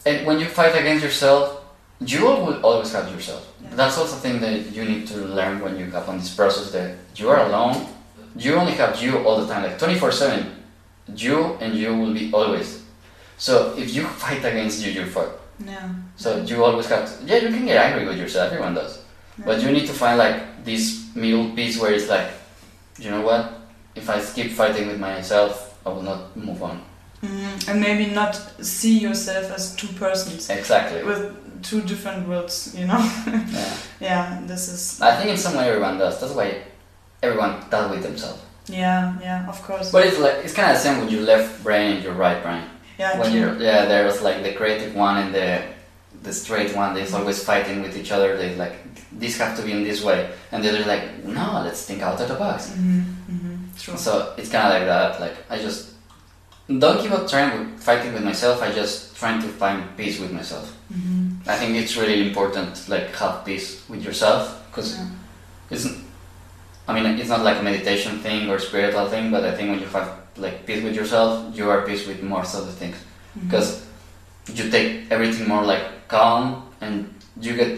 And 0.06 0.26
when 0.28 0.40
you 0.40 0.46
fight 0.46 0.76
against 0.80 1.04
yourself, 1.04 1.64
you 2.00 2.22
will 2.22 2.64
always 2.64 2.92
have 2.94 3.10
yourself. 3.12 3.52
Yeah. 3.64 3.70
That's 3.76 3.98
also 3.98 4.16
a 4.16 4.20
thing 4.20 4.40
that 4.42 4.72
you 4.76 4.86
need 4.86 5.08
to 5.08 5.18
learn 5.18 5.60
when 5.62 5.78
you 5.80 5.86
have 5.92 6.08
on 6.08 6.20
this 6.20 6.34
process 6.36 6.72
that 6.72 6.96
you 7.16 7.30
are 7.30 7.42
alone. 7.48 7.88
You 8.38 8.56
only 8.56 8.74
have 8.74 9.02
you 9.02 9.26
all 9.26 9.42
the 9.42 9.48
time, 9.52 9.64
like 9.64 9.80
24 9.80 10.12
7. 10.12 10.52
You 11.16 11.58
and 11.62 11.74
you 11.74 11.96
will 11.98 12.14
be 12.14 12.32
always. 12.34 12.84
So 13.38 13.76
if 13.78 13.94
you 13.94 14.04
fight 14.08 14.40
against 14.46 14.86
you, 14.86 14.92
you're 14.92 15.06
fucked. 15.08 15.42
Yeah. 15.66 15.90
So 16.16 16.42
you 16.44 16.64
always 16.64 16.88
have 16.88 17.06
to, 17.20 17.26
yeah, 17.26 17.38
you 17.38 17.50
can 17.50 17.66
get 17.66 17.78
angry 17.78 18.08
with 18.08 18.18
yourself, 18.18 18.52
everyone 18.52 18.74
does. 18.76 19.02
But 19.38 19.62
you 19.62 19.72
need 19.72 19.88
to 19.88 19.94
find 19.94 20.18
like 20.18 20.64
this 20.64 21.10
middle 21.16 21.50
piece 21.56 21.80
where 21.80 21.92
it's 21.94 22.08
like, 22.10 22.28
you 23.00 23.10
know 23.12 23.22
what? 23.22 23.54
If 23.96 24.10
I 24.10 24.22
keep 24.22 24.52
fighting 24.52 24.88
with 24.88 25.00
myself, 25.00 25.78
I 25.86 25.90
will 25.90 26.02
not 26.02 26.36
move 26.36 26.62
on. 26.64 26.82
Mhm. 27.24 27.68
And 27.70 27.82
maybe 27.82 28.08
not 28.14 28.36
see 28.62 29.00
yourself 29.00 29.52
as 29.52 29.76
two 29.76 29.88
persons 29.88 30.50
Exactly. 30.50 31.04
with 31.04 31.32
two 31.64 31.82
different 31.82 32.28
worlds, 32.28 32.74
you 32.78 32.86
know? 32.88 33.00
Yeah. 33.52 33.74
yeah, 34.00 34.40
this 34.46 34.68
is. 34.68 35.02
I 35.02 35.16
think 35.16 35.30
in 35.32 35.38
some 35.38 35.56
way 35.58 35.68
everyone 35.70 35.98
does. 35.98 36.20
That's 36.20 36.34
why 36.34 36.62
everyone 37.24 37.64
does 37.70 37.92
with 37.92 38.04
themselves. 38.04 38.42
Yeah, 38.68 39.14
yeah, 39.22 39.48
of 39.50 39.62
course. 39.64 39.92
But 39.92 40.06
it's 40.06 40.20
like 40.20 40.36
it's 40.44 40.54
kind 40.54 40.72
of 40.72 40.76
the 40.78 40.84
same 40.84 41.00
with 41.02 41.12
your 41.12 41.22
left 41.24 41.64
brain 41.64 41.96
and 41.96 42.04
your 42.04 42.14
right 42.14 42.42
brain. 42.44 42.64
Yeah, 42.98 43.20
when 43.20 43.34
you're 43.34 43.56
yeah, 43.58 43.86
there's 43.86 44.22
like 44.22 44.44
the 44.44 44.54
creative 44.54 44.96
one 44.96 45.18
and 45.18 45.34
the 45.36 45.62
the 46.24 46.34
straight 46.34 46.76
one. 46.76 46.94
They're 46.94 47.08
always 47.16 47.44
fighting 47.44 47.82
with 47.82 47.98
each 47.98 48.12
other. 48.12 48.38
They 48.38 48.56
like 48.56 48.74
this 49.12 49.38
have 49.38 49.56
to 49.58 49.64
be 49.64 49.72
in 49.72 49.84
this 49.84 50.04
way, 50.04 50.30
and 50.52 50.64
the 50.64 50.70
other 50.70 50.86
like 50.86 51.24
no, 51.24 51.62
let's 51.64 51.86
think 51.86 52.02
out 52.02 52.20
of 52.20 52.28
the 52.28 52.36
box. 52.36 52.72
hmm 52.74 53.02
hmm 53.02 53.56
True. 53.78 53.98
So 53.98 54.34
it's 54.38 54.50
kind 54.50 54.68
of 54.68 54.74
like 54.74 54.88
that. 54.88 55.20
Like 55.22 55.36
I 55.50 55.58
just 55.60 55.92
don't 56.68 57.02
give 57.04 57.12
up 57.14 57.28
trying 57.30 57.52
with 57.72 57.84
fighting 57.84 58.14
with 58.14 58.24
myself. 58.24 58.62
I 58.62 58.72
just 58.72 59.16
trying 59.16 59.42
to 59.42 59.48
find 59.48 59.84
peace 59.98 60.20
with 60.20 60.32
myself. 60.32 60.76
hmm 60.92 61.34
I 61.48 61.56
think 61.58 61.76
it's 61.78 61.96
really 61.96 62.28
important, 62.28 62.90
like 62.90 63.14
have 63.18 63.46
peace 63.46 63.84
with 63.88 64.02
yourself, 64.04 64.64
because 64.72 64.98
Yeah. 64.98 65.06
it's. 65.70 65.88
I 66.88 66.94
mean, 66.94 67.06
it's 67.20 67.30
not 67.30 67.42
like 67.44 67.60
a 67.60 67.64
meditation 67.64 68.20
thing 68.20 68.50
or 68.50 68.58
spiritual 68.60 69.08
thing, 69.10 69.32
but 69.32 69.44
I 69.44 69.54
think 69.56 69.70
when 69.72 69.80
you 69.80 69.88
have 69.88 70.10
like 70.38 70.66
peace 70.66 70.84
with 70.84 70.96
yourself, 70.96 71.56
you 71.56 71.70
are 71.70 71.82
peace 71.82 72.08
with 72.08 72.22
most 72.22 72.56
of 72.56 72.66
the 72.66 72.72
things, 72.72 72.96
Mhm. 72.98 73.44
because 73.50 73.82
you 74.54 74.70
take 74.70 75.12
everything 75.12 75.48
more 75.48 75.64
like 75.64 76.08
calm 76.08 76.64
and 76.82 77.08
you 77.42 77.56
get 77.56 77.78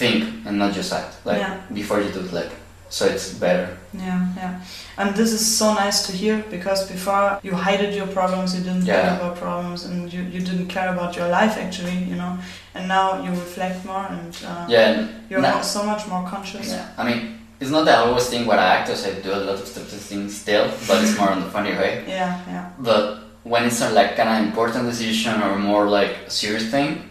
think 0.00 0.24
and 0.46 0.58
not 0.58 0.72
just 0.72 0.92
act 0.92 1.14
like 1.24 1.38
Yeah. 1.38 1.56
before 1.74 2.00
you 2.00 2.10
do 2.10 2.20
it, 2.20 2.32
like 2.32 2.50
so 2.88 3.06
it's 3.06 3.28
better. 3.34 3.68
Yeah, 3.92 4.20
yeah. 4.36 4.54
And 4.98 5.14
this 5.14 5.32
is 5.32 5.58
so 5.58 5.74
nice 5.74 6.06
to 6.06 6.12
hear 6.12 6.42
because 6.50 6.86
before 6.90 7.38
you 7.42 7.54
hided 7.54 7.94
your 7.94 8.06
problems, 8.08 8.54
you 8.54 8.62
didn't 8.64 8.84
Yeah. 8.86 9.02
think 9.10 9.20
about 9.22 9.36
problems, 9.36 9.84
and 9.84 10.12
you, 10.12 10.22
you 10.22 10.40
didn't 10.40 10.68
care 10.68 10.88
about 10.88 11.16
your 11.16 11.28
life 11.28 11.56
actually, 11.58 11.98
you 12.10 12.16
know. 12.16 12.38
And 12.74 12.88
now 12.88 13.22
you 13.22 13.30
reflect 13.30 13.84
more 13.84 14.06
and 14.10 14.34
uh, 14.44 14.66
Yeah, 14.68 14.88
and 14.90 15.08
you're 15.28 15.40
now- 15.42 15.60
so 15.62 15.82
much 15.84 16.06
more 16.08 16.24
conscious. 16.28 16.68
Yeah, 16.70 16.86
I 16.98 17.04
mean, 17.04 17.39
it's 17.60 17.70
not 17.70 17.84
that 17.84 17.98
I 17.98 18.02
always 18.08 18.26
think 18.28 18.46
what 18.48 18.58
I 18.58 18.66
act 18.76 18.88
as. 18.90 19.06
I 19.06 19.20
do 19.20 19.32
a 19.32 19.36
lot 19.36 19.58
of 19.60 19.66
stupid 19.66 19.90
things 20.00 20.40
still, 20.40 20.66
but 20.88 21.02
it's 21.04 21.16
more 21.18 21.30
on 21.30 21.40
the 21.44 21.50
funny 21.50 21.72
way. 21.72 22.04
Yeah, 22.08 22.40
yeah. 22.48 22.70
But 22.78 23.22
when 23.44 23.64
it's 23.64 23.80
a 23.82 23.90
like 23.90 24.16
kind 24.16 24.28
of 24.30 24.48
important 24.48 24.86
decision 24.86 25.40
or 25.42 25.58
more 25.58 25.88
like 25.88 26.30
serious 26.30 26.70
thing, 26.70 27.08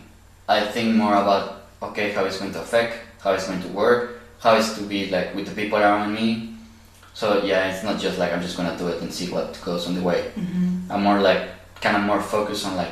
I 0.47 0.61
think 0.65 0.95
more 0.95 1.15
about 1.15 1.63
okay 1.81 2.11
how 2.11 2.25
it's 2.25 2.39
going 2.39 2.51
to 2.53 2.61
affect, 2.61 2.93
how 3.23 3.33
it's 3.33 3.47
going 3.47 3.61
to 3.61 3.67
work, 3.69 4.19
how 4.39 4.55
it's 4.55 4.73
to 4.77 4.81
be 4.83 5.09
like 5.09 5.35
with 5.35 5.45
the 5.47 5.55
people 5.55 5.77
around 5.79 6.13
me. 6.13 6.55
So 7.13 7.43
yeah, 7.43 7.69
it's 7.71 7.83
not 7.83 7.99
just 7.99 8.17
like 8.17 8.31
I'm 8.33 8.41
just 8.41 8.57
gonna 8.57 8.77
do 8.77 8.87
it 8.87 9.01
and 9.01 9.13
see 9.13 9.27
what 9.29 9.59
goes 9.63 9.87
on 9.87 9.93
the 9.95 10.01
way. 10.01 10.31
hmm 10.35 10.89
I'm 10.89 11.03
more 11.03 11.19
like 11.21 11.41
kind 11.81 11.95
of 11.97 12.03
more 12.03 12.21
focused 12.21 12.65
on 12.65 12.75
like 12.75 12.91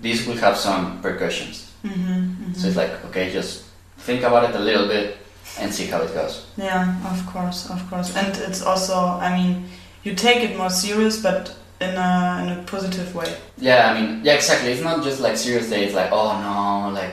this 0.00 0.26
will 0.26 0.36
have 0.36 0.56
some 0.56 0.96
repercussions. 1.02 1.70
hmm 1.82 2.52
So 2.54 2.68
it's 2.68 2.76
like 2.76 2.92
okay, 3.06 3.32
just 3.32 3.64
think 3.98 4.22
about 4.22 4.50
it 4.50 4.56
a 4.56 4.58
little 4.62 4.86
bit 4.86 5.16
and 5.60 5.72
see 5.74 5.86
how 5.86 6.00
it 6.02 6.12
goes. 6.14 6.46
Yeah, 6.56 6.96
of 7.12 7.26
course, 7.26 7.68
of 7.70 7.88
course. 7.90 8.14
And 8.16 8.36
it's 8.48 8.62
also, 8.62 8.96
I 8.96 9.36
mean, 9.36 9.64
you 10.04 10.14
take 10.14 10.38
it 10.50 10.56
more 10.56 10.70
serious, 10.70 11.20
but 11.22 11.54
in 11.80 11.90
a, 11.96 12.40
in 12.42 12.48
a 12.58 12.62
positive 12.66 13.14
way. 13.14 13.34
Yeah, 13.58 13.90
I 13.90 14.00
mean, 14.00 14.20
yeah, 14.24 14.34
exactly. 14.34 14.72
It's 14.72 14.82
not 14.82 15.02
just 15.04 15.20
like 15.20 15.36
serious 15.36 15.68
day. 15.68 15.84
It's 15.84 15.94
like 15.94 16.10
oh 16.12 16.32
no, 16.40 16.94
like 17.00 17.12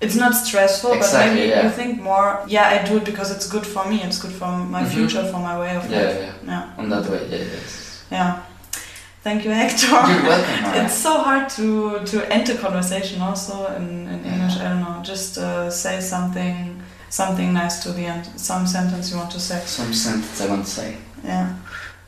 It's 0.00 0.16
not 0.16 0.34
stressful, 0.34 0.92
Exactly, 0.94 1.28
but 1.28 1.34
maybe 1.34 1.48
yeah. 1.50 1.62
you 1.64 1.70
think 1.70 2.00
more, 2.00 2.40
yeah, 2.48 2.68
I 2.82 2.88
do 2.88 2.96
it 2.96 3.04
because 3.04 3.30
it's 3.36 3.46
good 3.46 3.66
for 3.66 3.84
me, 3.90 3.96
it's 4.02 4.18
good 4.18 4.32
for 4.32 4.48
my 4.48 4.82
Mhm. 4.82 4.88
future, 4.94 5.24
for 5.32 5.38
my 5.38 5.58
way 5.60 5.76
of 5.76 5.84
yeah, 5.90 5.98
life. 6.02 6.16
yeah, 6.18 6.32
Yeah, 6.46 6.78
on 6.78 6.88
that 6.88 7.06
way, 7.10 7.20
yeah, 7.30 7.44
yes. 7.52 8.02
yeah. 8.10 8.40
Thank 9.22 9.44
you, 9.44 9.50
Hector. 9.50 9.86
You're 9.86 10.22
welcome. 10.24 10.74
It's 10.86 10.94
so 10.94 11.18
hard 11.18 11.50
to, 11.50 12.00
to 12.06 12.16
end 12.32 12.46
the 12.46 12.54
conversation 12.54 13.20
also 13.20 13.66
in, 13.76 14.08
in 14.08 14.24
Yeah. 14.24 14.32
English. 14.34 14.56
I 14.58 14.68
don't 14.70 14.80
know. 14.80 15.02
Just 15.02 15.36
uh, 15.36 15.70
say 15.70 16.00
something 16.00 16.79
something 17.10 17.52
nice 17.52 17.82
to 17.82 17.92
the 17.92 18.06
end. 18.06 18.24
Some 18.40 18.66
sentence 18.66 19.10
you 19.10 19.18
want 19.18 19.30
to 19.32 19.40
say. 19.40 19.60
Some 19.66 19.92
sentence 19.92 20.40
I 20.40 20.46
want 20.48 20.64
to 20.64 20.70
say. 20.70 20.96
Yeah. 21.22 21.54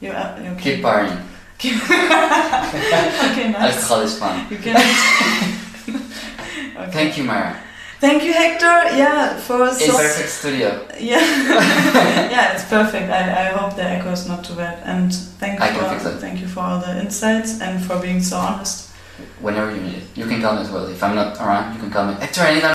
You, 0.00 0.10
uh, 0.10 0.40
you 0.42 0.54
Keep 0.56 0.82
partying. 0.82 1.20
okay, 1.62 3.52
nice. 3.52 3.76
Alcohol 3.76 4.00
is 4.00 4.18
fun. 4.18 4.46
You 4.50 4.56
can. 4.58 4.74
okay. 6.76 6.90
Thank 6.90 7.16
you, 7.18 7.24
Mara. 7.24 7.56
Thank 8.00 8.24
you, 8.24 8.32
Hector. 8.32 8.96
Yeah, 8.96 9.36
for 9.36 9.68
It's 9.68 9.86
so 9.86 9.96
perfect 9.96 10.28
studio. 10.28 10.88
yeah, 10.98 11.20
yeah, 12.34 12.52
it's 12.54 12.64
perfect. 12.64 13.08
I, 13.12 13.42
I 13.42 13.44
hope 13.56 13.76
the 13.76 13.84
echo 13.84 14.10
is 14.10 14.26
not 14.26 14.42
too 14.44 14.56
bad. 14.56 14.82
And 14.84 15.14
thank 15.38 15.60
you 15.60 15.66
I 15.66 15.68
can 15.68 15.78
for 15.78 15.88
fix 15.90 16.04
it. 16.16 16.18
thank 16.18 16.40
you 16.40 16.48
for 16.48 16.60
all 16.60 16.80
the 16.80 16.98
insights 17.00 17.60
and 17.60 17.80
for 17.84 17.96
being 18.00 18.20
so 18.20 18.38
honest. 18.38 18.88
Whenever 19.40 19.70
you 19.76 19.82
need 19.82 19.98
it. 19.98 20.04
You 20.16 20.26
can 20.26 20.40
call 20.42 20.56
me 20.56 20.62
as 20.62 20.70
well. 20.72 20.86
If 20.88 21.00
I'm 21.00 21.14
not 21.14 21.36
around, 21.38 21.74
you 21.74 21.80
can 21.80 21.90
call 21.92 22.06
me. 22.08 22.14
Hector, 22.14 22.40
anytime. 22.40 22.70